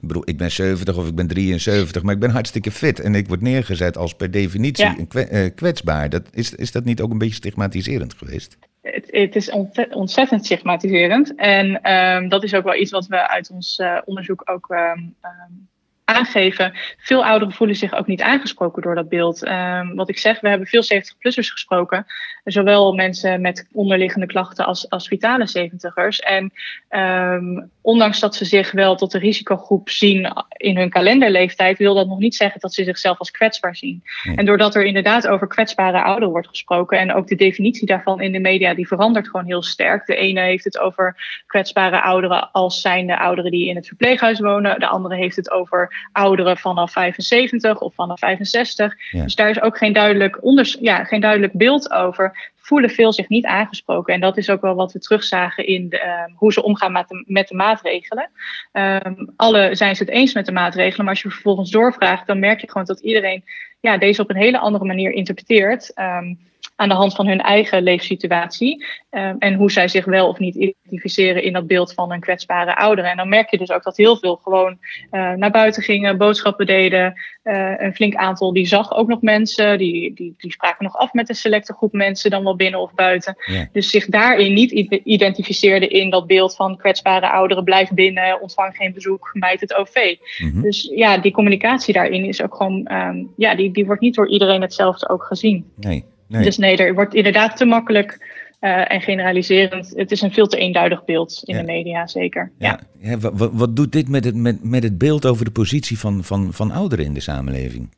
ik 0.00 0.08
bedoel, 0.08 0.22
ik 0.24 0.36
ben 0.36 0.50
70 0.50 0.96
of 0.96 1.08
ik 1.08 1.14
ben 1.14 1.26
73, 1.26 2.02
maar 2.02 2.14
ik 2.14 2.20
ben 2.20 2.30
hartstikke 2.30 2.70
fit. 2.70 3.00
En 3.00 3.14
ik 3.14 3.28
word 3.28 3.40
neergezet 3.40 3.96
als 3.96 4.14
per 4.14 4.30
definitie 4.30 4.84
ja. 4.84 4.96
een 5.30 5.54
kwetsbaar. 5.54 6.08
Dat, 6.08 6.22
is, 6.32 6.54
is 6.54 6.72
dat 6.72 6.84
niet 6.84 7.00
ook 7.00 7.10
een 7.10 7.18
beetje 7.18 7.34
stigmatiserend 7.34 8.14
geweest? 8.14 8.58
Het, 8.82 9.06
het, 9.10 9.36
is 9.36 9.50
ontzettend 9.90 10.44
stigmatiserend. 10.44 11.34
En 11.34 11.92
um, 11.92 12.28
dat 12.28 12.44
is 12.44 12.54
ook 12.54 12.64
wel 12.64 12.76
iets 12.76 12.90
wat 12.90 13.06
we 13.06 13.28
uit 13.28 13.50
ons 13.50 13.82
onderzoek 14.04 14.42
ook 14.44 14.70
um, 14.70 15.14
um, 15.22 15.68
aangeven. 16.06 16.72
Veel 16.98 17.24
ouderen 17.24 17.54
voelen 17.54 17.76
zich 17.76 17.94
ook 17.94 18.06
niet 18.06 18.22
aangesproken 18.22 18.82
door 18.82 18.94
dat 18.94 19.08
beeld. 19.08 19.46
Um, 19.48 19.94
wat 19.94 20.08
ik 20.08 20.18
zeg, 20.18 20.40
we 20.40 20.48
hebben 20.48 20.66
veel 20.66 20.82
70-plussers 20.82 21.50
gesproken. 21.50 22.06
Zowel 22.44 22.92
mensen 22.92 23.40
met 23.40 23.68
onderliggende 23.72 24.26
klachten 24.26 24.66
als, 24.66 24.90
als 24.90 25.08
vitale 25.08 25.70
70ers. 25.70 26.18
En 26.18 26.52
um, 26.90 27.70
ondanks 27.80 28.20
dat 28.20 28.34
ze 28.34 28.44
zich 28.44 28.72
wel 28.72 28.96
tot 28.96 29.10
de 29.10 29.18
risicogroep 29.18 29.90
zien 29.90 30.32
in 30.56 30.76
hun 30.76 30.90
kalenderleeftijd, 30.90 31.78
wil 31.78 31.94
dat 31.94 32.06
nog 32.06 32.18
niet 32.18 32.34
zeggen 32.34 32.60
dat 32.60 32.74
ze 32.74 32.84
zichzelf 32.84 33.18
als 33.18 33.30
kwetsbaar 33.30 33.76
zien. 33.76 34.02
Nee. 34.24 34.36
En 34.36 34.44
doordat 34.44 34.74
er 34.74 34.84
inderdaad 34.84 35.26
over 35.26 35.46
kwetsbare 35.46 36.02
ouderen 36.02 36.30
wordt 36.30 36.48
gesproken 36.48 36.98
en 36.98 37.12
ook 37.12 37.26
de 37.26 37.34
definitie 37.34 37.86
daarvan 37.86 38.20
in 38.20 38.32
de 38.32 38.40
media, 38.40 38.74
die 38.74 38.86
verandert 38.86 39.28
gewoon 39.28 39.46
heel 39.46 39.62
sterk. 39.62 40.06
De 40.06 40.16
ene 40.16 40.40
heeft 40.40 40.64
het 40.64 40.78
over 40.78 41.16
kwetsbare 41.46 42.02
ouderen 42.02 42.50
als 42.52 42.80
zijnde 42.80 43.18
ouderen 43.18 43.50
die 43.50 43.68
in 43.68 43.76
het 43.76 43.86
verpleeghuis 43.86 44.40
wonen. 44.40 44.80
De 44.80 44.86
andere 44.86 45.14
heeft 45.14 45.36
het 45.36 45.50
over 45.50 45.95
ouderen 46.12 46.56
vanaf 46.56 46.92
75 46.92 47.80
of 47.80 47.94
vanaf 47.94 48.18
65. 48.18 48.94
Ja. 49.10 49.22
Dus 49.22 49.34
daar 49.34 49.50
is 49.50 49.60
ook 49.60 49.78
geen 49.78 49.92
duidelijk, 49.92 50.44
onders 50.44 50.76
ja, 50.80 51.04
geen 51.04 51.20
duidelijk 51.20 51.52
beeld 51.52 51.90
over. 51.90 52.52
Voelen 52.56 52.90
veel 52.90 53.12
zich 53.12 53.28
niet 53.28 53.44
aangesproken. 53.44 54.14
En 54.14 54.20
dat 54.20 54.36
is 54.36 54.50
ook 54.50 54.60
wel 54.60 54.74
wat 54.74 54.92
we 54.92 54.98
terugzagen 54.98 55.66
in 55.66 55.88
de, 55.88 56.06
um, 56.06 56.34
hoe 56.36 56.52
ze 56.52 56.62
omgaan 56.62 56.92
met 56.92 57.08
de, 57.08 57.24
met 57.26 57.48
de 57.48 57.54
maatregelen. 57.54 58.30
Um, 58.72 59.32
alle 59.36 59.74
zijn 59.74 59.96
ze 59.96 60.02
het 60.02 60.12
eens 60.12 60.34
met 60.34 60.46
de 60.46 60.52
maatregelen, 60.52 61.04
maar 61.04 61.14
als 61.14 61.22
je 61.22 61.30
vervolgens 61.30 61.70
doorvraagt, 61.70 62.26
dan 62.26 62.38
merk 62.38 62.60
je 62.60 62.70
gewoon 62.70 62.86
dat 62.86 63.00
iedereen 63.00 63.44
ja, 63.80 63.98
deze 63.98 64.22
op 64.22 64.30
een 64.30 64.36
hele 64.36 64.58
andere 64.58 64.84
manier 64.84 65.12
interpreteert. 65.12 65.92
Um, 65.98 66.38
aan 66.76 66.88
de 66.88 66.94
hand 66.94 67.14
van 67.14 67.26
hun 67.26 67.40
eigen 67.40 67.82
leefsituatie. 67.82 68.84
Um, 69.10 69.36
en 69.38 69.54
hoe 69.54 69.70
zij 69.70 69.88
zich 69.88 70.04
wel 70.04 70.28
of 70.28 70.38
niet 70.38 70.54
identificeren 70.54 71.42
in 71.42 71.52
dat 71.52 71.66
beeld 71.66 71.92
van 71.92 72.12
een 72.12 72.20
kwetsbare 72.20 72.76
oudere. 72.76 73.08
En 73.08 73.16
dan 73.16 73.28
merk 73.28 73.50
je 73.50 73.58
dus 73.58 73.70
ook 73.70 73.82
dat 73.82 73.96
heel 73.96 74.16
veel 74.16 74.36
gewoon 74.36 74.78
uh, 75.10 75.32
naar 75.32 75.50
buiten 75.50 75.82
gingen, 75.82 76.18
boodschappen 76.18 76.66
deden. 76.66 77.14
Uh, 77.44 77.80
een 77.80 77.94
flink 77.94 78.14
aantal 78.14 78.52
die 78.52 78.66
zag 78.66 78.92
ook 78.92 79.08
nog 79.08 79.22
mensen. 79.22 79.78
Die, 79.78 80.14
die, 80.14 80.34
die 80.38 80.52
spraken 80.52 80.84
nog 80.84 80.96
af 80.96 81.12
met 81.12 81.28
een 81.28 81.34
selecte 81.34 81.72
groep 81.72 81.92
mensen, 81.92 82.30
dan 82.30 82.44
wel 82.44 82.56
binnen 82.56 82.80
of 82.80 82.94
buiten. 82.94 83.36
Ja. 83.46 83.68
Dus 83.72 83.90
zich 83.90 84.06
daarin 84.06 84.52
niet 84.52 84.70
identificeerde 85.04 85.88
in 85.88 86.10
dat 86.10 86.26
beeld 86.26 86.56
van 86.56 86.76
kwetsbare 86.76 87.30
ouderen, 87.30 87.64
blijf 87.64 87.90
binnen, 87.90 88.40
ontvang 88.40 88.76
geen 88.76 88.92
bezoek, 88.92 89.30
mijt 89.32 89.60
het 89.60 89.74
OV. 89.74 90.16
Mm 90.38 90.50
-hmm. 90.50 90.62
Dus 90.62 90.90
ja, 90.94 91.18
die 91.18 91.32
communicatie 91.32 91.94
daarin 91.94 92.24
is 92.24 92.42
ook 92.42 92.54
gewoon, 92.54 92.92
um, 92.92 93.32
ja, 93.36 93.54
die, 93.54 93.70
die 93.70 93.86
wordt 93.86 94.00
niet 94.00 94.14
door 94.14 94.28
iedereen 94.28 94.60
hetzelfde 94.60 95.08
ook 95.08 95.22
gezien. 95.22 95.72
Nee. 95.76 96.04
Nee. 96.28 96.42
Dus 96.42 96.56
nee, 96.56 96.76
er 96.76 96.94
wordt 96.94 97.14
inderdaad 97.14 97.56
te 97.56 97.64
makkelijk 97.64 98.18
uh, 98.60 98.92
en 98.92 99.00
generaliserend. 99.00 99.92
Het 99.96 100.10
is 100.10 100.20
een 100.20 100.32
veel 100.32 100.46
te 100.46 100.56
eenduidig 100.56 101.04
beeld 101.04 101.42
in 101.44 101.54
ja. 101.54 101.60
de 101.60 101.66
media, 101.66 102.06
zeker. 102.06 102.52
Ja. 102.58 102.80
ja. 103.00 103.10
ja 103.10 103.18
wat, 103.18 103.50
wat, 103.52 103.76
doet 103.76 103.92
dit 103.92 104.08
met 104.08 104.24
het, 104.24 104.34
met, 104.34 104.64
met 104.64 104.82
het 104.82 104.98
beeld 104.98 105.26
over 105.26 105.44
de 105.44 105.50
positie 105.50 105.98
van, 105.98 106.24
van, 106.24 106.52
van 106.52 106.70
ouderen 106.70 107.04
in 107.04 107.14
de 107.14 107.20
samenleving? 107.20 107.88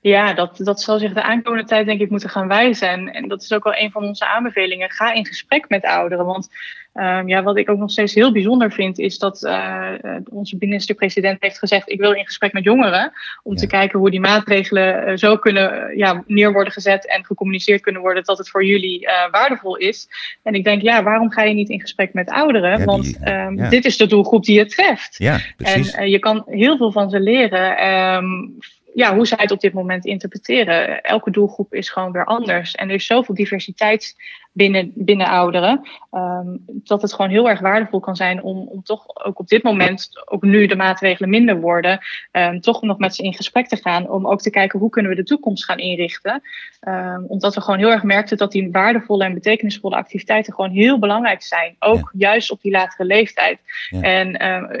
Ja, 0.00 0.32
dat, 0.32 0.56
dat 0.56 0.80
zal 0.80 0.98
zich 0.98 1.12
de 1.12 1.22
aankomende 1.22 1.66
tijd 1.66 1.86
denk 1.86 2.00
ik 2.00 2.10
moeten 2.10 2.28
gaan 2.28 2.48
wijzen. 2.48 2.88
En, 2.88 3.12
en 3.12 3.28
dat 3.28 3.42
is 3.42 3.52
ook 3.52 3.64
wel 3.64 3.76
een 3.76 3.90
van 3.90 4.04
onze 4.04 4.26
aanbevelingen. 4.26 4.90
Ga 4.90 5.12
in 5.12 5.26
gesprek 5.26 5.68
met 5.68 5.84
ouderen. 5.84 6.26
Want 6.26 6.48
um, 6.94 7.28
ja, 7.28 7.42
wat 7.42 7.56
ik 7.56 7.70
ook 7.70 7.78
nog 7.78 7.90
steeds 7.90 8.14
heel 8.14 8.32
bijzonder 8.32 8.72
vind, 8.72 8.98
is 8.98 9.18
dat 9.18 9.42
uh, 9.42 9.88
onze 10.30 10.56
minister-president 10.58 11.36
heeft 11.40 11.58
gezegd: 11.58 11.90
Ik 11.90 12.00
wil 12.00 12.12
in 12.12 12.24
gesprek 12.24 12.52
met 12.52 12.64
jongeren. 12.64 13.12
Om 13.42 13.52
ja. 13.52 13.58
te 13.58 13.66
kijken 13.66 13.98
hoe 13.98 14.10
die 14.10 14.20
maatregelen 14.20 15.08
uh, 15.08 15.16
zo 15.16 15.36
kunnen 15.36 15.96
ja, 15.96 16.22
neer 16.26 16.52
worden 16.52 16.72
gezet 16.72 17.06
en 17.06 17.24
gecommuniceerd 17.24 17.80
kunnen 17.80 18.02
worden 18.02 18.24
dat 18.24 18.38
het 18.38 18.50
voor 18.50 18.64
jullie 18.64 19.00
uh, 19.00 19.30
waardevol 19.30 19.76
is. 19.76 20.08
En 20.42 20.54
ik 20.54 20.64
denk, 20.64 20.82
ja, 20.82 21.02
waarom 21.02 21.30
ga 21.30 21.42
je 21.42 21.54
niet 21.54 21.68
in 21.68 21.80
gesprek 21.80 22.12
met 22.12 22.30
ouderen? 22.30 22.78
Ja, 22.78 22.84
Want 22.84 23.04
die, 23.04 23.32
um, 23.32 23.56
ja. 23.56 23.68
dit 23.68 23.84
is 23.84 23.96
de 23.96 24.06
doelgroep 24.06 24.44
die 24.44 24.56
je 24.56 24.66
treft. 24.66 25.14
Ja, 25.18 25.40
precies. 25.56 25.90
En 25.90 26.10
je 26.10 26.18
kan 26.18 26.44
heel 26.46 26.76
veel 26.76 26.92
van 26.92 27.10
ze 27.10 27.20
leren. 27.20 27.88
Um, 28.14 28.58
ja, 28.94 29.14
hoe 29.14 29.26
zij 29.26 29.38
het 29.40 29.50
op 29.50 29.60
dit 29.60 29.72
moment 29.72 30.04
interpreteren. 30.04 31.02
Elke 31.02 31.30
doelgroep 31.30 31.74
is 31.74 31.90
gewoon 31.90 32.12
weer 32.12 32.24
anders. 32.24 32.74
En 32.74 32.88
er 32.88 32.94
is 32.94 33.06
zoveel 33.06 33.34
diversiteit 33.34 34.16
binnen, 34.52 34.92
binnen 34.94 35.26
ouderen. 35.26 35.88
Ehm, 36.10 36.56
dat 36.66 37.02
het 37.02 37.12
gewoon 37.12 37.30
heel 37.30 37.48
erg 37.48 37.60
waardevol 37.60 38.00
kan 38.00 38.16
zijn 38.16 38.42
om, 38.42 38.68
om 38.68 38.82
toch 38.82 39.24
ook 39.24 39.38
op 39.38 39.48
dit 39.48 39.62
moment, 39.62 40.08
ook 40.24 40.42
nu 40.42 40.66
de 40.66 40.76
maatregelen 40.76 41.30
minder 41.30 41.60
worden, 41.60 41.98
um, 42.32 42.60
toch 42.60 42.82
nog 42.82 42.98
met 42.98 43.14
ze 43.14 43.22
in 43.22 43.34
gesprek 43.34 43.68
te 43.68 43.76
gaan. 43.76 44.08
Om 44.08 44.26
ook 44.26 44.40
te 44.40 44.50
kijken 44.50 44.78
hoe 44.78 44.90
kunnen 44.90 45.10
we 45.10 45.16
de 45.16 45.24
toekomst 45.24 45.64
gaan 45.64 45.78
inrichten. 45.78 46.42
Um, 46.88 47.24
omdat 47.28 47.54
we 47.54 47.60
gewoon 47.60 47.78
heel 47.78 47.90
erg 47.90 48.02
merkten 48.02 48.36
dat 48.36 48.52
die 48.52 48.70
waardevolle 48.70 49.24
en 49.24 49.34
betekenisvolle 49.34 49.96
activiteiten 49.96 50.52
gewoon 50.52 50.70
heel 50.70 50.98
belangrijk 50.98 51.42
zijn. 51.42 51.76
Ook 51.78 52.12
juist 52.16 52.50
op 52.50 52.60
die 52.60 52.72
latere 52.72 53.04
leeftijd. 53.04 53.58
En 54.00 54.28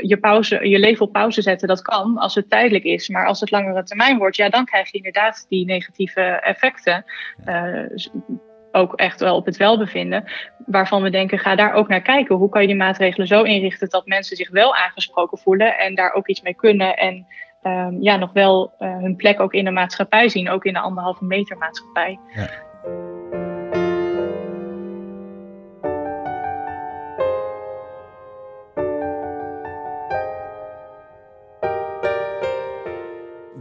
je, 0.02 0.16
pauze, 0.20 0.68
je 0.68 0.78
leven 0.78 1.06
op 1.06 1.12
pauze 1.12 1.42
zetten, 1.42 1.68
dat 1.68 1.82
kan 1.82 2.18
als 2.18 2.34
het 2.34 2.50
tijdelijk 2.50 2.84
is. 2.84 3.08
Maar 3.08 3.26
als 3.26 3.40
het 3.40 3.50
langere 3.50 3.82
termijn 3.82 4.18
wordt, 4.18 4.36
ja, 4.36 4.48
dan 4.48 4.64
krijg 4.64 4.90
je 4.90 4.96
inderdaad 4.96 5.46
die 5.48 5.64
negatieve 5.64 6.20
effecten. 6.20 7.04
Uh, 7.46 7.82
ook 8.72 8.94
echt 8.94 9.20
wel 9.20 9.36
op 9.36 9.46
het 9.46 9.56
welbevinden. 9.56 10.24
Waarvan 10.66 11.02
we 11.02 11.10
denken, 11.10 11.38
ga 11.38 11.54
daar 11.54 11.72
ook 11.72 11.88
naar 11.88 12.02
kijken. 12.02 12.36
Hoe 12.36 12.48
kan 12.48 12.60
je 12.60 12.66
die 12.66 12.76
maatregelen 12.76 13.26
zo 13.26 13.42
inrichten 13.42 13.88
dat 13.88 14.06
mensen 14.06 14.36
zich 14.36 14.50
wel 14.50 14.74
aangesproken 14.74 15.38
voelen 15.38 15.78
en 15.78 15.94
daar 15.94 16.12
ook 16.12 16.28
iets 16.28 16.42
mee 16.42 16.54
kunnen. 16.54 16.96
En 16.96 17.26
um, 17.62 18.02
ja, 18.02 18.16
nog 18.16 18.32
wel 18.32 18.72
uh, 18.78 18.98
hun 18.98 19.16
plek 19.16 19.40
ook 19.40 19.52
in 19.52 19.64
de 19.64 19.70
maatschappij 19.70 20.28
zien, 20.28 20.50
ook 20.50 20.64
in 20.64 20.72
de 20.72 20.80
anderhalve 20.80 21.24
meter 21.24 21.58
maatschappij. 21.58 22.18
Ja. 22.34 22.48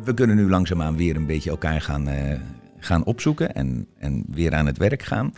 We 0.03 0.13
kunnen 0.13 0.35
nu 0.35 0.49
langzaamaan 0.49 0.97
weer 0.97 1.15
een 1.15 1.25
beetje 1.25 1.49
elkaar 1.49 1.81
gaan, 1.81 2.07
uh, 2.07 2.33
gaan 2.79 3.05
opzoeken 3.05 3.55
en, 3.55 3.87
en 3.97 4.23
weer 4.31 4.53
aan 4.53 4.65
het 4.65 4.77
werk 4.77 5.03
gaan. 5.03 5.33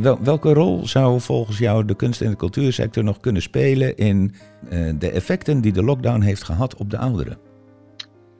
Wel, 0.00 0.22
welke 0.22 0.52
rol 0.52 0.86
zou 0.86 1.20
volgens 1.20 1.58
jou 1.58 1.84
de 1.84 1.96
kunst- 1.96 2.20
en 2.20 2.30
de 2.30 2.36
cultuursector 2.36 3.04
nog 3.04 3.20
kunnen 3.20 3.42
spelen 3.42 3.96
in 3.96 4.34
uh, 4.72 4.92
de 4.98 5.10
effecten 5.10 5.60
die 5.60 5.72
de 5.72 5.84
lockdown 5.84 6.20
heeft 6.20 6.42
gehad 6.42 6.76
op 6.76 6.90
de 6.90 6.98
ouderen? 6.98 7.38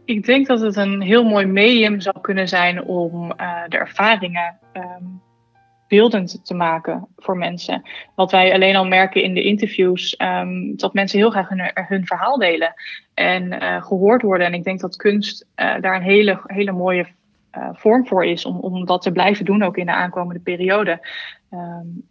Ik 0.04 0.24
denk 0.24 0.46
dat 0.46 0.60
het 0.60 0.76
een 0.76 1.00
heel 1.00 1.24
mooi 1.24 1.46
medium 1.46 2.00
zou 2.00 2.20
kunnen 2.20 2.48
zijn 2.48 2.84
om 2.84 3.24
uh, 3.24 3.62
de 3.68 3.76
ervaringen 3.76 4.58
um, 4.72 5.20
beeldend 5.88 6.46
te 6.46 6.54
maken 6.54 7.08
voor 7.16 7.36
mensen. 7.36 7.82
Wat 8.14 8.30
wij 8.30 8.52
alleen 8.52 8.76
al 8.76 8.86
merken 8.86 9.22
in 9.22 9.34
de 9.34 9.42
interviews, 9.42 10.14
um, 10.18 10.76
dat 10.76 10.94
mensen 10.94 11.18
heel 11.18 11.30
graag 11.30 11.48
hun, 11.48 11.70
hun 11.74 12.06
verhaal 12.06 12.38
delen 12.38 12.74
en 13.14 13.62
gehoord 13.82 14.22
worden. 14.22 14.46
En 14.46 14.54
ik 14.54 14.64
denk 14.64 14.80
dat 14.80 14.96
kunst 14.96 15.46
daar 15.54 15.96
een 15.96 16.02
hele, 16.02 16.40
hele 16.46 16.72
mooie 16.72 17.06
vorm 17.72 18.06
voor 18.06 18.24
is 18.24 18.44
om, 18.44 18.56
om 18.56 18.86
dat 18.86 19.02
te 19.02 19.12
blijven 19.12 19.44
doen 19.44 19.62
ook 19.62 19.76
in 19.76 19.86
de 19.86 19.92
aankomende 19.92 20.40
periode. 20.40 21.08
Um, 21.50 22.06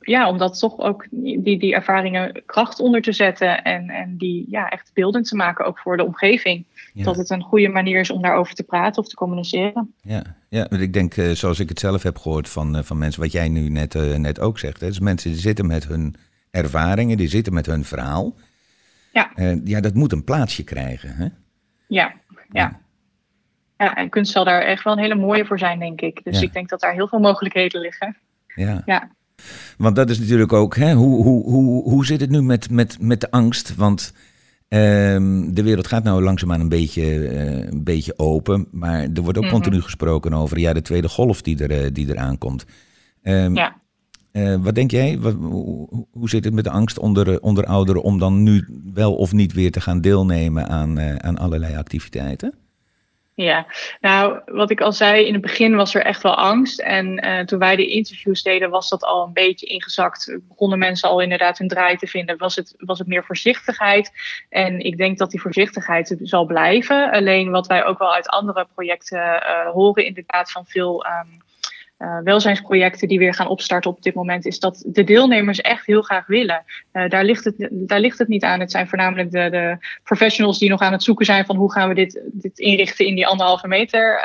ja, 0.00 0.28
om 0.28 0.38
dat 0.38 0.58
toch 0.58 0.78
ook 0.78 1.06
die, 1.10 1.58
die 1.58 1.74
ervaringen 1.74 2.42
kracht 2.46 2.80
onder 2.80 3.02
te 3.02 3.12
zetten 3.12 3.62
en, 3.62 3.88
en 3.88 4.16
die 4.16 4.46
ja, 4.48 4.68
echt 4.68 4.90
beeldend 4.94 5.28
te 5.28 5.36
maken, 5.36 5.64
ook 5.64 5.78
voor 5.78 5.96
de 5.96 6.04
omgeving. 6.04 6.66
Dat 6.94 7.16
het 7.16 7.30
een 7.30 7.42
goede 7.42 7.68
manier 7.68 8.00
is 8.00 8.10
om 8.10 8.22
daarover 8.22 8.54
te 8.54 8.62
praten 8.62 9.02
of 9.02 9.08
te 9.08 9.16
communiceren. 9.16 9.94
Ja, 10.02 10.22
ja 10.48 10.70
ik 10.70 10.92
denk, 10.92 11.16
uh, 11.16 11.30
zoals 11.30 11.60
ik 11.60 11.68
het 11.68 11.78
zelf 11.78 12.02
heb 12.02 12.18
gehoord 12.18 12.48
van, 12.48 12.76
uh, 12.76 12.82
van 12.82 12.98
mensen, 12.98 13.20
wat 13.20 13.32
jij 13.32 13.48
nu 13.48 13.68
net, 13.68 13.94
uh, 13.94 14.16
net 14.16 14.40
ook 14.40 14.58
zegt. 14.58 14.80
Hè, 14.80 14.86
dus 14.86 15.00
mensen 15.00 15.30
die 15.30 15.40
zitten 15.40 15.66
met 15.66 15.86
hun 15.86 16.14
ervaringen, 16.50 17.16
die 17.16 17.28
zitten 17.28 17.52
met 17.52 17.66
hun 17.66 17.84
verhaal. 17.84 18.34
Ja, 19.12 19.30
ja 19.64 19.80
dat 19.80 19.94
moet 19.94 20.12
een 20.12 20.24
plaatsje 20.24 20.64
krijgen. 20.64 21.14
Hè? 21.14 21.24
ja. 21.24 21.32
ja. 21.86 22.14
ja. 22.50 22.80
Ja, 23.80 23.94
en 23.94 24.08
kunst 24.08 24.32
zal 24.32 24.44
daar 24.44 24.62
echt 24.62 24.84
wel 24.84 24.92
een 24.92 24.98
hele 24.98 25.14
mooie 25.14 25.44
voor 25.44 25.58
zijn, 25.58 25.78
denk 25.78 26.00
ik. 26.00 26.20
Dus 26.24 26.42
ik 26.42 26.52
denk 26.52 26.68
dat 26.68 26.80
daar 26.80 26.92
heel 26.92 27.08
veel 27.08 27.18
mogelijkheden 27.18 27.80
liggen. 27.80 28.16
Ja. 28.54 28.82
ja. 28.86 29.10
Want 29.78 29.96
dat 29.96 30.10
is 30.10 30.18
natuurlijk 30.18 30.52
ook, 30.52 30.76
hè, 30.76 30.92
hoe, 30.92 31.22
hoe, 31.22 31.44
hoe, 31.44 31.82
hoe 31.82 32.06
zit 32.06 32.20
het 32.20 32.30
nu 32.30 32.42
met, 32.42 32.70
met, 32.70 32.96
met 33.00 33.20
de 33.20 33.30
angst? 33.30 33.74
Want 33.74 34.14
um, 34.68 35.54
de 35.54 35.62
wereld 35.62 35.86
gaat 35.86 36.04
nou 36.04 36.22
langzaamaan 36.22 36.60
een 36.60 36.68
beetje, 36.68 37.02
uh, 37.02 37.66
een 37.66 37.84
beetje 37.84 38.18
open. 38.18 38.68
Maar 38.70 39.00
er 39.00 39.22
wordt 39.22 39.38
ook 39.38 39.44
mm 39.44 39.50
-hmm. 39.50 39.60
continu 39.60 39.80
gesproken 39.80 40.34
over 40.34 40.58
ja, 40.58 40.72
de 40.72 40.82
tweede 40.82 41.08
golf 41.08 41.42
die 41.42 41.62
er, 41.62 41.84
uh, 41.84 41.90
die 41.92 42.12
er 42.12 42.18
aankomt. 42.18 42.64
Um, 43.22 43.56
ja. 43.56 43.76
Uh, 44.32 44.56
wat 44.56 44.74
denk 44.74 44.90
jij? 44.90 45.18
Wat, 45.18 45.34
hoe, 45.34 46.06
hoe, 46.10 46.28
zit 46.28 46.44
het 46.44 46.54
met 46.54 46.64
de 46.64 46.70
angst 46.70 46.98
onder, 46.98 47.40
onder 47.40 47.64
ouderen 47.64 48.02
om 48.02 48.18
dan 48.18 48.42
nu 48.42 48.64
wel 48.94 49.14
of 49.14 49.32
niet 49.32 49.52
weer 49.52 49.70
te 49.70 49.80
gaan 49.80 50.00
deelnemen 50.00 50.68
aan, 50.68 51.00
aan 51.22 51.38
allerlei 51.38 51.76
activiteiten? 51.76 52.54
Ja, 53.42 53.66
nou, 54.00 54.40
wat 54.46 54.70
ik 54.70 54.80
al 54.80 54.92
zei, 54.92 55.26
in 55.26 55.32
het 55.32 55.42
begin 55.42 55.76
was 55.76 55.94
er 55.94 56.02
echt 56.02 56.22
wel 56.22 56.34
angst. 56.34 56.80
En 56.80 57.24
uh, 57.24 57.40
toen 57.40 57.58
wij 57.58 57.76
de 57.76 57.86
interviews 57.86 58.42
deden, 58.42 58.70
was 58.70 58.88
dat 58.88 59.04
al 59.04 59.24
een 59.26 59.32
beetje 59.32 59.66
ingezakt. 59.66 60.38
Begonnen 60.48 60.78
mensen 60.78 61.08
al 61.08 61.20
inderdaad 61.20 61.58
hun 61.58 61.68
draai 61.68 61.96
te 61.96 62.06
vinden. 62.06 62.38
Was 62.38 62.56
het, 62.56 62.74
was 62.78 62.98
het 62.98 63.08
meer 63.08 63.24
voorzichtigheid? 63.24 64.10
En 64.48 64.80
ik 64.80 64.96
denk 64.96 65.18
dat 65.18 65.30
die 65.30 65.40
voorzichtigheid 65.40 66.16
zal 66.22 66.44
blijven. 66.44 67.10
Alleen 67.10 67.50
wat 67.50 67.66
wij 67.66 67.84
ook 67.84 67.98
wel 67.98 68.14
uit 68.14 68.28
andere 68.28 68.66
projecten 68.74 69.18
uh, 69.18 69.70
horen, 69.70 70.04
inderdaad, 70.04 70.50
van 70.50 70.66
veel. 70.66 71.04
Um, 71.06 71.48
uh, 72.00 72.18
welzijnsprojecten 72.24 73.08
die 73.08 73.18
weer 73.18 73.34
gaan 73.34 73.48
opstarten 73.48 73.90
op 73.90 74.02
dit 74.02 74.14
moment, 74.14 74.46
is 74.46 74.58
dat 74.58 74.84
de 74.86 75.04
deelnemers 75.04 75.60
echt 75.60 75.86
heel 75.86 76.02
graag 76.02 76.26
willen. 76.26 76.64
Uh, 76.92 77.08
daar, 77.08 77.24
ligt 77.24 77.44
het, 77.44 77.68
daar 77.70 78.00
ligt 78.00 78.18
het 78.18 78.28
niet 78.28 78.44
aan. 78.44 78.60
Het 78.60 78.70
zijn 78.70 78.88
voornamelijk 78.88 79.30
de, 79.30 79.50
de 79.50 79.76
professionals 80.02 80.58
die 80.58 80.68
nog 80.68 80.80
aan 80.80 80.92
het 80.92 81.02
zoeken 81.02 81.26
zijn 81.26 81.44
van 81.44 81.56
hoe 81.56 81.72
gaan 81.72 81.88
we 81.88 81.94
dit, 81.94 82.20
dit 82.32 82.58
inrichten 82.58 83.06
in 83.06 83.14
die 83.14 83.26
anderhalve 83.26 83.68
meter 83.68 84.20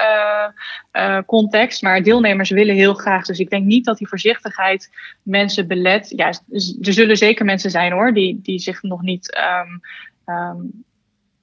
uh, 0.94 1.20
context. 1.26 1.82
Maar 1.82 2.04
deelnemers 2.04 2.50
willen 2.50 2.76
heel 2.76 2.94
graag. 2.94 3.26
Dus 3.26 3.40
ik 3.40 3.50
denk 3.50 3.66
niet 3.66 3.86
dat 3.86 3.98
die 3.98 4.08
voorzichtigheid 4.08 4.90
mensen 5.24 5.68
belet. 5.68 6.14
Ja, 6.16 6.28
er 6.28 6.94
zullen 6.94 7.18
zeker 7.18 7.46
mensen 7.46 7.72
zijn 7.72 7.92
hoor, 7.92 8.14
die, 8.14 8.40
die 8.42 8.60
zich 8.60 8.82
nog 8.82 9.02
niet. 9.02 9.38
Um, 9.38 9.82
um, 10.36 10.84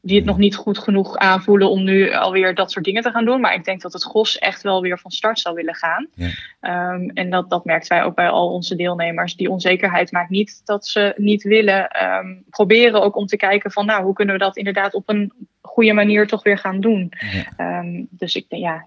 die 0.05 0.17
het 0.17 0.25
nog 0.25 0.39
niet 0.39 0.57
goed 0.57 0.79
genoeg 0.79 1.17
aanvoelen 1.17 1.71
om 1.71 1.85
nu 1.85 2.13
alweer 2.13 2.55
dat 2.55 2.71
soort 2.71 2.85
dingen 2.85 3.03
te 3.03 3.11
gaan 3.11 3.25
doen. 3.25 3.41
Maar 3.41 3.55
ik 3.55 3.65
denk 3.65 3.81
dat 3.81 3.93
het 3.93 4.05
GOS 4.05 4.39
echt 4.39 4.63
wel 4.63 4.83
weer 4.83 4.99
van 4.99 5.11
start 5.11 5.39
zou 5.39 5.55
willen 5.55 5.75
gaan. 5.75 6.09
Ja. 6.15 6.93
Um, 6.93 7.11
en 7.11 7.31
dat, 7.31 7.51
dat 7.51 7.65
merken 7.65 7.89
wij 7.89 8.05
ook 8.05 8.15
bij 8.15 8.29
al 8.29 8.53
onze 8.53 8.77
deelnemers. 8.77 9.37
Die 9.37 9.51
onzekerheid 9.51 10.13
maakt 10.13 10.31
niet 10.31 10.61
dat 10.65 10.87
ze 10.87 11.15
niet 11.17 11.43
willen 11.43 12.05
um, 12.05 12.43
proberen 12.51 13.03
ook 13.03 13.17
om 13.17 13.27
te 13.27 13.37
kijken 13.37 13.71
van 13.71 13.87
nou, 13.87 14.05
hoe 14.05 14.15
kunnen 14.15 14.35
we 14.35 14.41
dat 14.41 14.57
inderdaad 14.57 14.95
op 14.95 15.09
een 15.09 15.33
goede 15.61 15.93
manier 15.93 16.27
toch 16.27 16.43
weer 16.43 16.59
gaan 16.59 16.81
doen. 16.81 17.13
Ja. 17.57 17.79
Um, 17.79 18.07
dus 18.11 18.35
ik 18.35 18.49
denk 18.49 18.63
ja, 18.63 18.87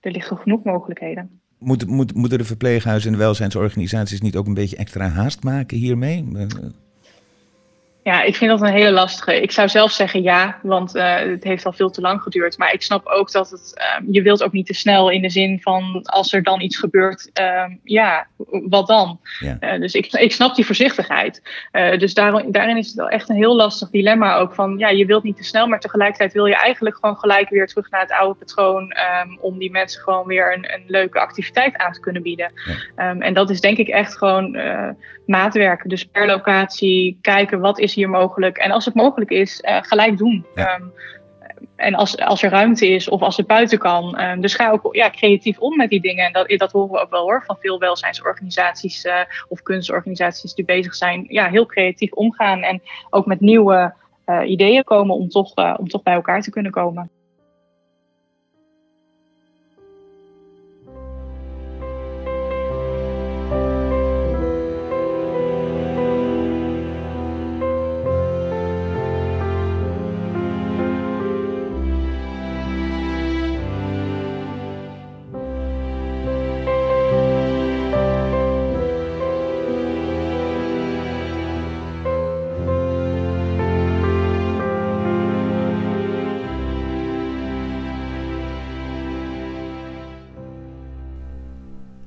er 0.00 0.10
liggen 0.10 0.36
genoeg 0.36 0.62
mogelijkheden. 0.62 1.40
Moet, 1.58 1.86
moet, 1.86 2.14
moeten 2.14 2.38
de 2.38 2.44
verpleeghuizen 2.44 3.12
en 3.12 3.18
de 3.18 3.24
welzijnsorganisaties 3.24 4.20
niet 4.20 4.36
ook 4.36 4.46
een 4.46 4.54
beetje 4.54 4.76
extra 4.76 5.08
haast 5.08 5.42
maken 5.42 5.76
hiermee? 5.76 6.24
Ja, 8.04 8.22
ik 8.22 8.36
vind 8.36 8.50
dat 8.50 8.60
een 8.60 8.74
hele 8.74 8.90
lastige. 8.90 9.42
Ik 9.42 9.52
zou 9.52 9.68
zelf 9.68 9.92
zeggen 9.92 10.22
ja, 10.22 10.58
want 10.62 10.96
uh, 10.96 11.16
het 11.16 11.44
heeft 11.44 11.66
al 11.66 11.72
veel 11.72 11.90
te 11.90 12.00
lang 12.00 12.22
geduurd. 12.22 12.58
Maar 12.58 12.72
ik 12.72 12.82
snap 12.82 13.06
ook 13.06 13.32
dat 13.32 13.50
het, 13.50 13.86
uh, 14.00 14.12
je 14.12 14.22
wilt 14.22 14.42
ook 14.42 14.52
niet 14.52 14.66
te 14.66 14.74
snel 14.74 15.10
in 15.10 15.22
de 15.22 15.30
zin 15.30 15.60
van 15.60 16.02
als 16.02 16.32
er 16.32 16.42
dan 16.42 16.60
iets 16.60 16.78
gebeurt, 16.78 17.30
uh, 17.40 17.64
ja, 17.84 18.26
wat 18.68 18.86
dan? 18.86 19.20
Ja. 19.40 19.56
Eh, 19.60 19.80
dus 19.80 19.94
ik, 19.94 20.12
ik 20.12 20.32
snap 20.32 20.54
die 20.54 20.66
voorzichtigheid. 20.66 21.42
Eh, 21.70 21.98
dus 21.98 22.14
daarin, 22.14 22.52
daarin 22.52 22.76
is 22.76 22.86
het 22.86 22.96
wel 22.96 23.08
echt 23.08 23.28
een 23.28 23.36
heel 23.36 23.56
lastig 23.56 23.90
dilemma 23.90 24.36
ook 24.36 24.54
van, 24.54 24.78
ja, 24.78 24.88
je 24.88 25.06
wilt 25.06 25.22
niet 25.22 25.36
te 25.36 25.44
snel, 25.44 25.66
maar 25.66 25.80
tegelijkertijd 25.80 26.32
wil 26.32 26.46
je 26.46 26.56
eigenlijk 26.56 26.96
gewoon 26.96 27.16
gelijk 27.16 27.48
weer 27.48 27.66
terug 27.66 27.90
naar 27.90 28.00
het 28.00 28.12
oude 28.12 28.38
patroon 28.38 28.82
um, 28.82 29.38
om 29.40 29.58
die 29.58 29.70
mensen 29.70 30.02
gewoon 30.02 30.26
weer 30.26 30.54
een, 30.54 30.74
een 30.74 30.84
leuke 30.86 31.20
activiteit 31.20 31.76
aan 31.76 31.92
te 31.92 32.00
kunnen 32.00 32.22
bieden. 32.22 32.52
Ja. 32.96 33.10
Um, 33.10 33.22
en 33.22 33.34
dat 33.34 33.50
is 33.50 33.60
denk 33.60 33.78
ik 33.78 33.88
echt 33.88 34.16
gewoon 34.16 34.56
uh, 34.56 34.88
maatwerk. 35.26 35.88
Dus 35.88 36.04
per 36.04 36.26
locatie 36.26 37.18
kijken 37.20 37.60
wat 37.60 37.78
is 37.78 37.93
hier 37.94 38.10
mogelijk. 38.10 38.56
En 38.56 38.70
als 38.70 38.84
het 38.84 38.94
mogelijk 38.94 39.30
is, 39.30 39.62
uh, 39.64 39.78
gelijk 39.80 40.18
doen. 40.18 40.46
Ja. 40.54 40.74
Um, 40.74 40.92
en 41.76 41.94
als, 41.94 42.18
als 42.18 42.42
er 42.42 42.50
ruimte 42.50 42.88
is 42.88 43.08
of 43.08 43.20
als 43.20 43.36
het 43.36 43.46
buiten 43.46 43.78
kan. 43.78 44.20
Um, 44.20 44.40
dus 44.40 44.54
ga 44.54 44.70
ook 44.70 44.94
ja, 44.94 45.10
creatief 45.10 45.58
om 45.58 45.76
met 45.76 45.90
die 45.90 46.00
dingen. 46.00 46.26
En 46.26 46.32
dat, 46.32 46.48
dat 46.48 46.72
horen 46.72 46.90
we 46.90 47.00
ook 47.00 47.10
wel 47.10 47.22
hoor, 47.22 47.42
van 47.46 47.56
veel 47.60 47.78
welzijnsorganisaties 47.78 49.04
uh, 49.04 49.20
of 49.48 49.62
kunstorganisaties 49.62 50.54
die 50.54 50.64
bezig 50.64 50.94
zijn. 50.94 51.24
Ja, 51.28 51.48
heel 51.48 51.66
creatief 51.66 52.12
omgaan 52.12 52.62
en 52.62 52.82
ook 53.10 53.26
met 53.26 53.40
nieuwe 53.40 53.94
uh, 54.26 54.50
ideeën 54.50 54.84
komen 54.84 55.14
om 55.14 55.28
toch, 55.28 55.76
om 55.78 55.88
toch 55.88 56.02
bij 56.02 56.14
elkaar 56.14 56.42
te 56.42 56.50
kunnen 56.50 56.72
komen. 56.72 57.10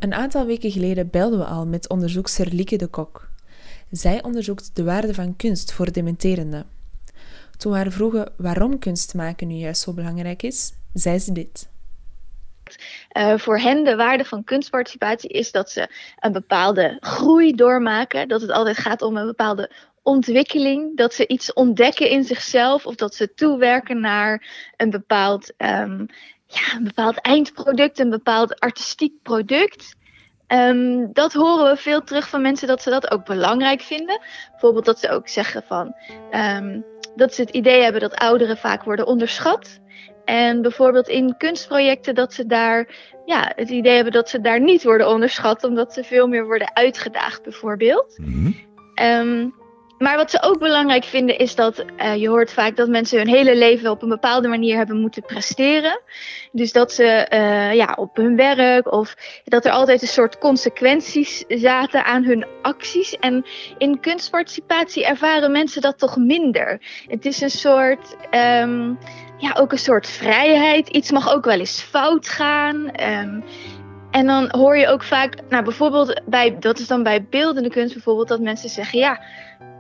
Een 0.08 0.14
aantal 0.14 0.46
weken 0.46 0.72
geleden 0.72 1.10
belden 1.10 1.40
we 1.40 1.46
al 1.46 1.66
met 1.66 1.90
onderzoekster 1.90 2.48
Lieke 2.52 2.76
de 2.76 2.88
Kok. 2.88 3.30
Zij 3.92 4.24
onderzoekt 4.24 4.76
de 4.76 4.84
waarde 4.84 5.14
van 5.14 5.36
kunst 5.36 5.74
voor 5.74 5.92
dementerenden. 5.92 6.66
Toen 7.58 7.72
we 7.72 7.78
haar 7.78 7.92
vroegen 7.92 8.34
waarom 8.38 8.80
kunst 8.80 9.14
maken 9.14 9.48
nu 9.48 9.54
juist 9.54 9.82
zo 9.82 9.94
belangrijk 9.94 10.44
is, 10.44 10.74
zei 10.94 11.20
ze 11.20 11.32
dit. 11.32 11.70
Uh, 13.18 13.38
voor 13.38 13.60
hen 13.60 13.84
de 13.84 13.96
waarde 13.96 14.26
van 14.26 14.44
kunstparticipatie 14.44 15.30
is 15.30 15.52
dat 15.52 15.70
ze 15.72 15.90
een 16.20 16.32
bepaalde 16.32 16.98
groei 17.00 17.56
doormaken. 17.56 18.28
Dat 18.28 18.42
het 18.42 18.52
altijd 18.52 18.78
gaat 18.78 19.02
om 19.02 19.18
een 19.18 19.28
bepaalde 19.28 19.72
ontwikkeling. 20.04 20.98
Dat 20.98 21.14
ze 21.14 21.28
iets 21.28 21.54
ontdekken 21.54 22.10
in 22.10 22.24
zichzelf 22.24 22.86
of 22.86 22.96
dat 22.96 23.16
ze 23.16 23.34
toewerken 23.34 24.00
naar 24.00 24.48
een 24.78 24.90
bepaald, 24.90 25.54
um, 25.58 26.06
ja, 26.46 26.76
een 26.78 26.84
bepaald 26.84 27.22
eindproduct, 27.22 28.00
een 28.00 28.10
bepaald 28.10 28.60
artistiek 28.60 29.14
product. 29.22 29.97
Um, 30.48 31.14
dat 31.14 31.34
horen 31.34 31.72
we 31.72 31.78
veel 31.78 32.04
terug 32.04 32.30
van 32.30 32.42
mensen 32.42 32.68
dat 32.68 32.82
ze 32.82 32.90
dat 32.90 33.12
ook 33.12 33.26
belangrijk 33.26 33.82
vinden. 33.82 34.20
Bijvoorbeeld 34.52 34.86
dat 34.86 35.00
ze 35.00 35.10
ook 35.10 35.28
zeggen 35.28 35.64
van 35.64 35.96
um, 36.32 36.86
dat 37.16 37.34
ze 37.34 37.42
het 37.42 37.50
idee 37.50 37.82
hebben 37.82 38.02
dat 38.02 38.16
ouderen 38.16 38.58
vaak 38.58 38.84
worden 38.84 39.08
onderschat. 39.08 39.80
En 40.26 40.62
bijvoorbeeld 40.62 41.08
in 41.08 41.38
kunstprojecten 41.38 42.16
dat 42.16 42.34
ze 42.34 42.46
daar 42.46 42.88
ja, 43.26 43.52
het 43.56 43.70
idee 43.70 43.96
hebben 43.96 44.14
dat 44.14 44.30
ze 44.30 44.42
daar 44.42 44.62
niet 44.62 44.84
worden 44.84 45.10
onderschat, 45.10 45.64
omdat 45.64 45.94
ze 45.94 46.04
veel 46.04 46.28
meer 46.28 46.46
worden 46.46 46.76
uitgedaagd, 46.76 47.44
bijvoorbeeld. 47.44 48.18
Mm 48.18 48.34
-hmm. 48.34 48.56
um, 49.06 49.54
maar 49.98 50.18
wat 50.18 50.32
ze 50.32 50.42
ook 50.42 50.60
belangrijk 50.60 51.04
vinden 51.04 51.38
is 51.38 51.56
dat 51.56 51.86
uh, 51.98 52.16
je 52.16 52.30
hoort 52.30 52.54
vaak 52.54 52.76
dat 52.76 52.88
mensen 52.88 53.18
hun 53.18 53.28
hele 53.28 53.56
leven 53.56 53.92
op 53.92 54.02
een 54.02 54.10
bepaalde 54.10 54.48
manier 54.48 54.78
hebben 54.78 55.02
moeten 55.02 55.24
presteren. 55.24 56.02
Dus 56.52 56.72
dat 56.72 56.92
ze 56.92 57.28
uh, 57.34 57.74
ja, 57.74 57.96
op 58.00 58.16
hun 58.16 58.36
werk 58.36 58.92
of 58.92 59.16
dat 59.44 59.66
er 59.66 59.72
altijd 59.72 60.02
een 60.02 60.08
soort 60.08 60.38
consequenties 60.38 61.44
zaten 61.48 62.06
aan 62.06 62.24
hun 62.24 62.46
acties. 62.62 63.16
En 63.16 63.46
in 63.78 64.00
kunstparticipatie 64.00 65.06
ervaren 65.06 65.52
mensen 65.52 65.82
dat 65.82 66.00
toch 66.00 66.18
minder. 66.18 66.82
Het 67.08 67.26
is 67.26 67.42
een 67.42 67.50
soort. 67.50 68.16
Um, 68.32 68.98
ja, 69.38 69.56
ook 69.60 69.72
een 69.72 69.78
soort 69.78 70.08
vrijheid. 70.08 70.90
Iets 70.90 71.12
mag 71.12 71.34
ook 71.34 71.46
wel 71.46 71.60
eens 71.60 71.82
fout 71.82 72.28
gaan. 72.28 72.92
Um, 73.02 73.44
en 74.12 74.26
dan 74.26 74.50
hoor 74.52 74.78
je 74.78 74.88
ook 74.88 75.04
vaak, 75.04 75.34
nou 75.50 75.64
bijvoorbeeld 75.64 76.22
bij, 76.26 76.58
dat 76.60 76.80
is 76.80 76.88
dan 76.88 77.04
bij 77.04 77.26
beeldende 77.30 77.70
kunst 77.70 77.94
bijvoorbeeld, 77.94 78.28
dat 78.28 78.40
mensen 78.40 78.70
zeggen, 78.70 79.00
ja, 79.00 79.22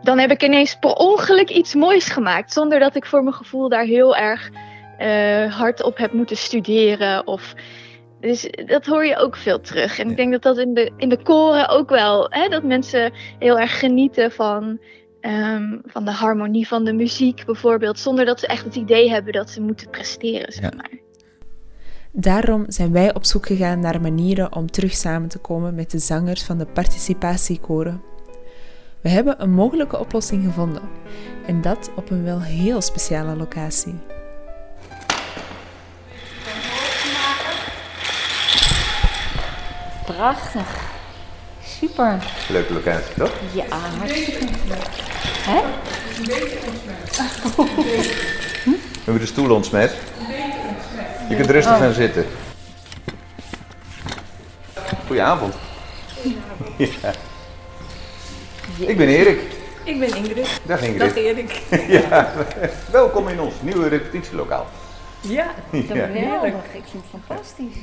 dan 0.01 0.19
heb 0.19 0.31
ik 0.31 0.43
ineens 0.43 0.75
per 0.79 0.93
ongeluk 0.93 1.49
iets 1.49 1.75
moois 1.75 2.09
gemaakt. 2.09 2.53
Zonder 2.53 2.79
dat 2.79 2.95
ik 2.95 3.05
voor 3.05 3.23
mijn 3.23 3.35
gevoel 3.35 3.69
daar 3.69 3.83
heel 3.83 4.15
erg 4.15 4.49
uh, 4.99 5.55
hard 5.55 5.83
op 5.83 5.97
heb 5.97 6.11
moeten 6.11 6.37
studeren. 6.37 7.27
Of, 7.27 7.53
dus 8.19 8.49
dat 8.65 8.85
hoor 8.85 9.05
je 9.05 9.17
ook 9.17 9.35
veel 9.35 9.61
terug. 9.61 9.99
En 9.99 10.09
ik 10.09 10.17
denk 10.17 10.31
dat 10.31 10.41
dat 10.41 10.57
in 10.57 10.73
de, 10.73 10.91
in 10.97 11.09
de 11.09 11.21
koren 11.21 11.69
ook 11.69 11.89
wel, 11.89 12.27
hè, 12.29 12.47
dat 12.47 12.63
mensen 12.63 13.13
heel 13.39 13.59
erg 13.59 13.79
genieten 13.79 14.31
van, 14.31 14.79
um, 15.21 15.81
van 15.85 16.05
de 16.05 16.11
harmonie 16.11 16.67
van 16.67 16.83
de 16.83 16.93
muziek 16.93 17.45
bijvoorbeeld. 17.45 17.99
Zonder 17.99 18.25
dat 18.25 18.39
ze 18.39 18.47
echt 18.47 18.63
het 18.63 18.75
idee 18.75 19.09
hebben 19.09 19.33
dat 19.33 19.49
ze 19.49 19.61
moeten 19.61 19.89
presteren, 19.89 20.51
zeg 20.51 20.73
maar. 20.73 21.06
Daarom 22.11 22.65
zijn 22.67 22.91
wij 22.91 23.13
op 23.13 23.25
zoek 23.25 23.45
gegaan 23.45 23.79
naar 23.79 24.01
manieren 24.01 24.55
om 24.55 24.71
terug 24.71 24.93
samen 24.93 25.29
te 25.29 25.37
komen 25.37 25.75
met 25.75 25.91
de 25.91 25.99
zangers 25.99 26.43
van 26.43 26.57
de 26.57 26.65
participatiekoren. 26.65 28.01
We 29.01 29.09
hebben 29.09 29.41
een 29.41 29.51
mogelijke 29.51 29.99
oplossing 29.99 30.43
gevonden 30.45 30.81
en 31.45 31.61
dat 31.61 31.91
op 31.95 32.09
een 32.09 32.23
wel 32.23 32.41
heel 32.41 32.81
speciale 32.81 33.35
locatie. 33.35 33.95
Prachtig. 40.05 40.95
Super. 41.63 42.23
Leuke 42.49 42.73
locatie, 42.73 43.15
toch? 43.15 43.33
Ja, 43.53 43.65
hartstikke 43.77 44.45
leuk. 44.67 44.87
Hè? 45.47 45.57
Een 46.17 46.25
beetje 46.25 46.59
ontsmet. 46.67 47.31
Hm? 48.63 48.69
Hebben 48.95 49.13
we 49.13 49.19
de 49.19 49.25
stoel 49.25 49.51
ontsmet? 49.51 49.95
Je 51.29 51.35
kunt 51.35 51.49
rustig 51.49 51.73
oh. 51.73 51.79
gaan 51.79 51.93
zitten. 51.93 52.25
Goedenavond. 55.05 55.53
Goedenavond. 56.21 56.75
Ja. 58.77 58.87
Ik 58.87 58.97
ben 58.97 59.07
Erik. 59.07 59.39
Ik 59.83 59.99
ben 59.99 60.15
Ingrid. 60.15 60.61
Dag 60.65 60.81
Ingrid. 60.81 60.99
Dag 60.99 61.15
Erik. 61.15 61.61
ja, 62.09 62.33
welkom 62.91 63.27
in 63.27 63.39
ons 63.39 63.53
nieuwe 63.61 63.87
repetitielokaal. 63.87 64.65
Ja, 65.21 65.53
geweldig. 65.71 66.53
Ik 66.73 66.83
vind 66.91 67.03
het 67.11 67.21
fantastisch. 67.25 67.77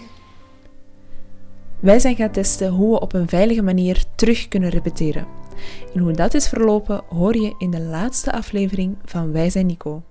Wij 1.80 1.99
zijn 1.99 2.17
gaan 2.17 2.30
testen 2.30 2.69
hoe 2.69 2.91
we 2.91 3.00
op 3.00 3.13
een 3.13 3.28
veilige 3.28 3.63
manier 3.63 4.04
terug 4.15 4.49
kunnen 4.49 4.71
repeteren. 4.71 5.26
En 5.95 6.00
hoe 6.00 6.13
dat 6.13 6.35
is 6.35 6.49
verlopen 6.49 7.02
hoor 7.09 7.37
je 7.37 7.54
in 7.59 7.71
de 7.71 7.80
laatste 7.80 8.33
aflevering 8.33 8.97
van 9.04 9.33
Wij 9.33 9.50
zijn 9.50 9.67
Nico. 9.67 10.02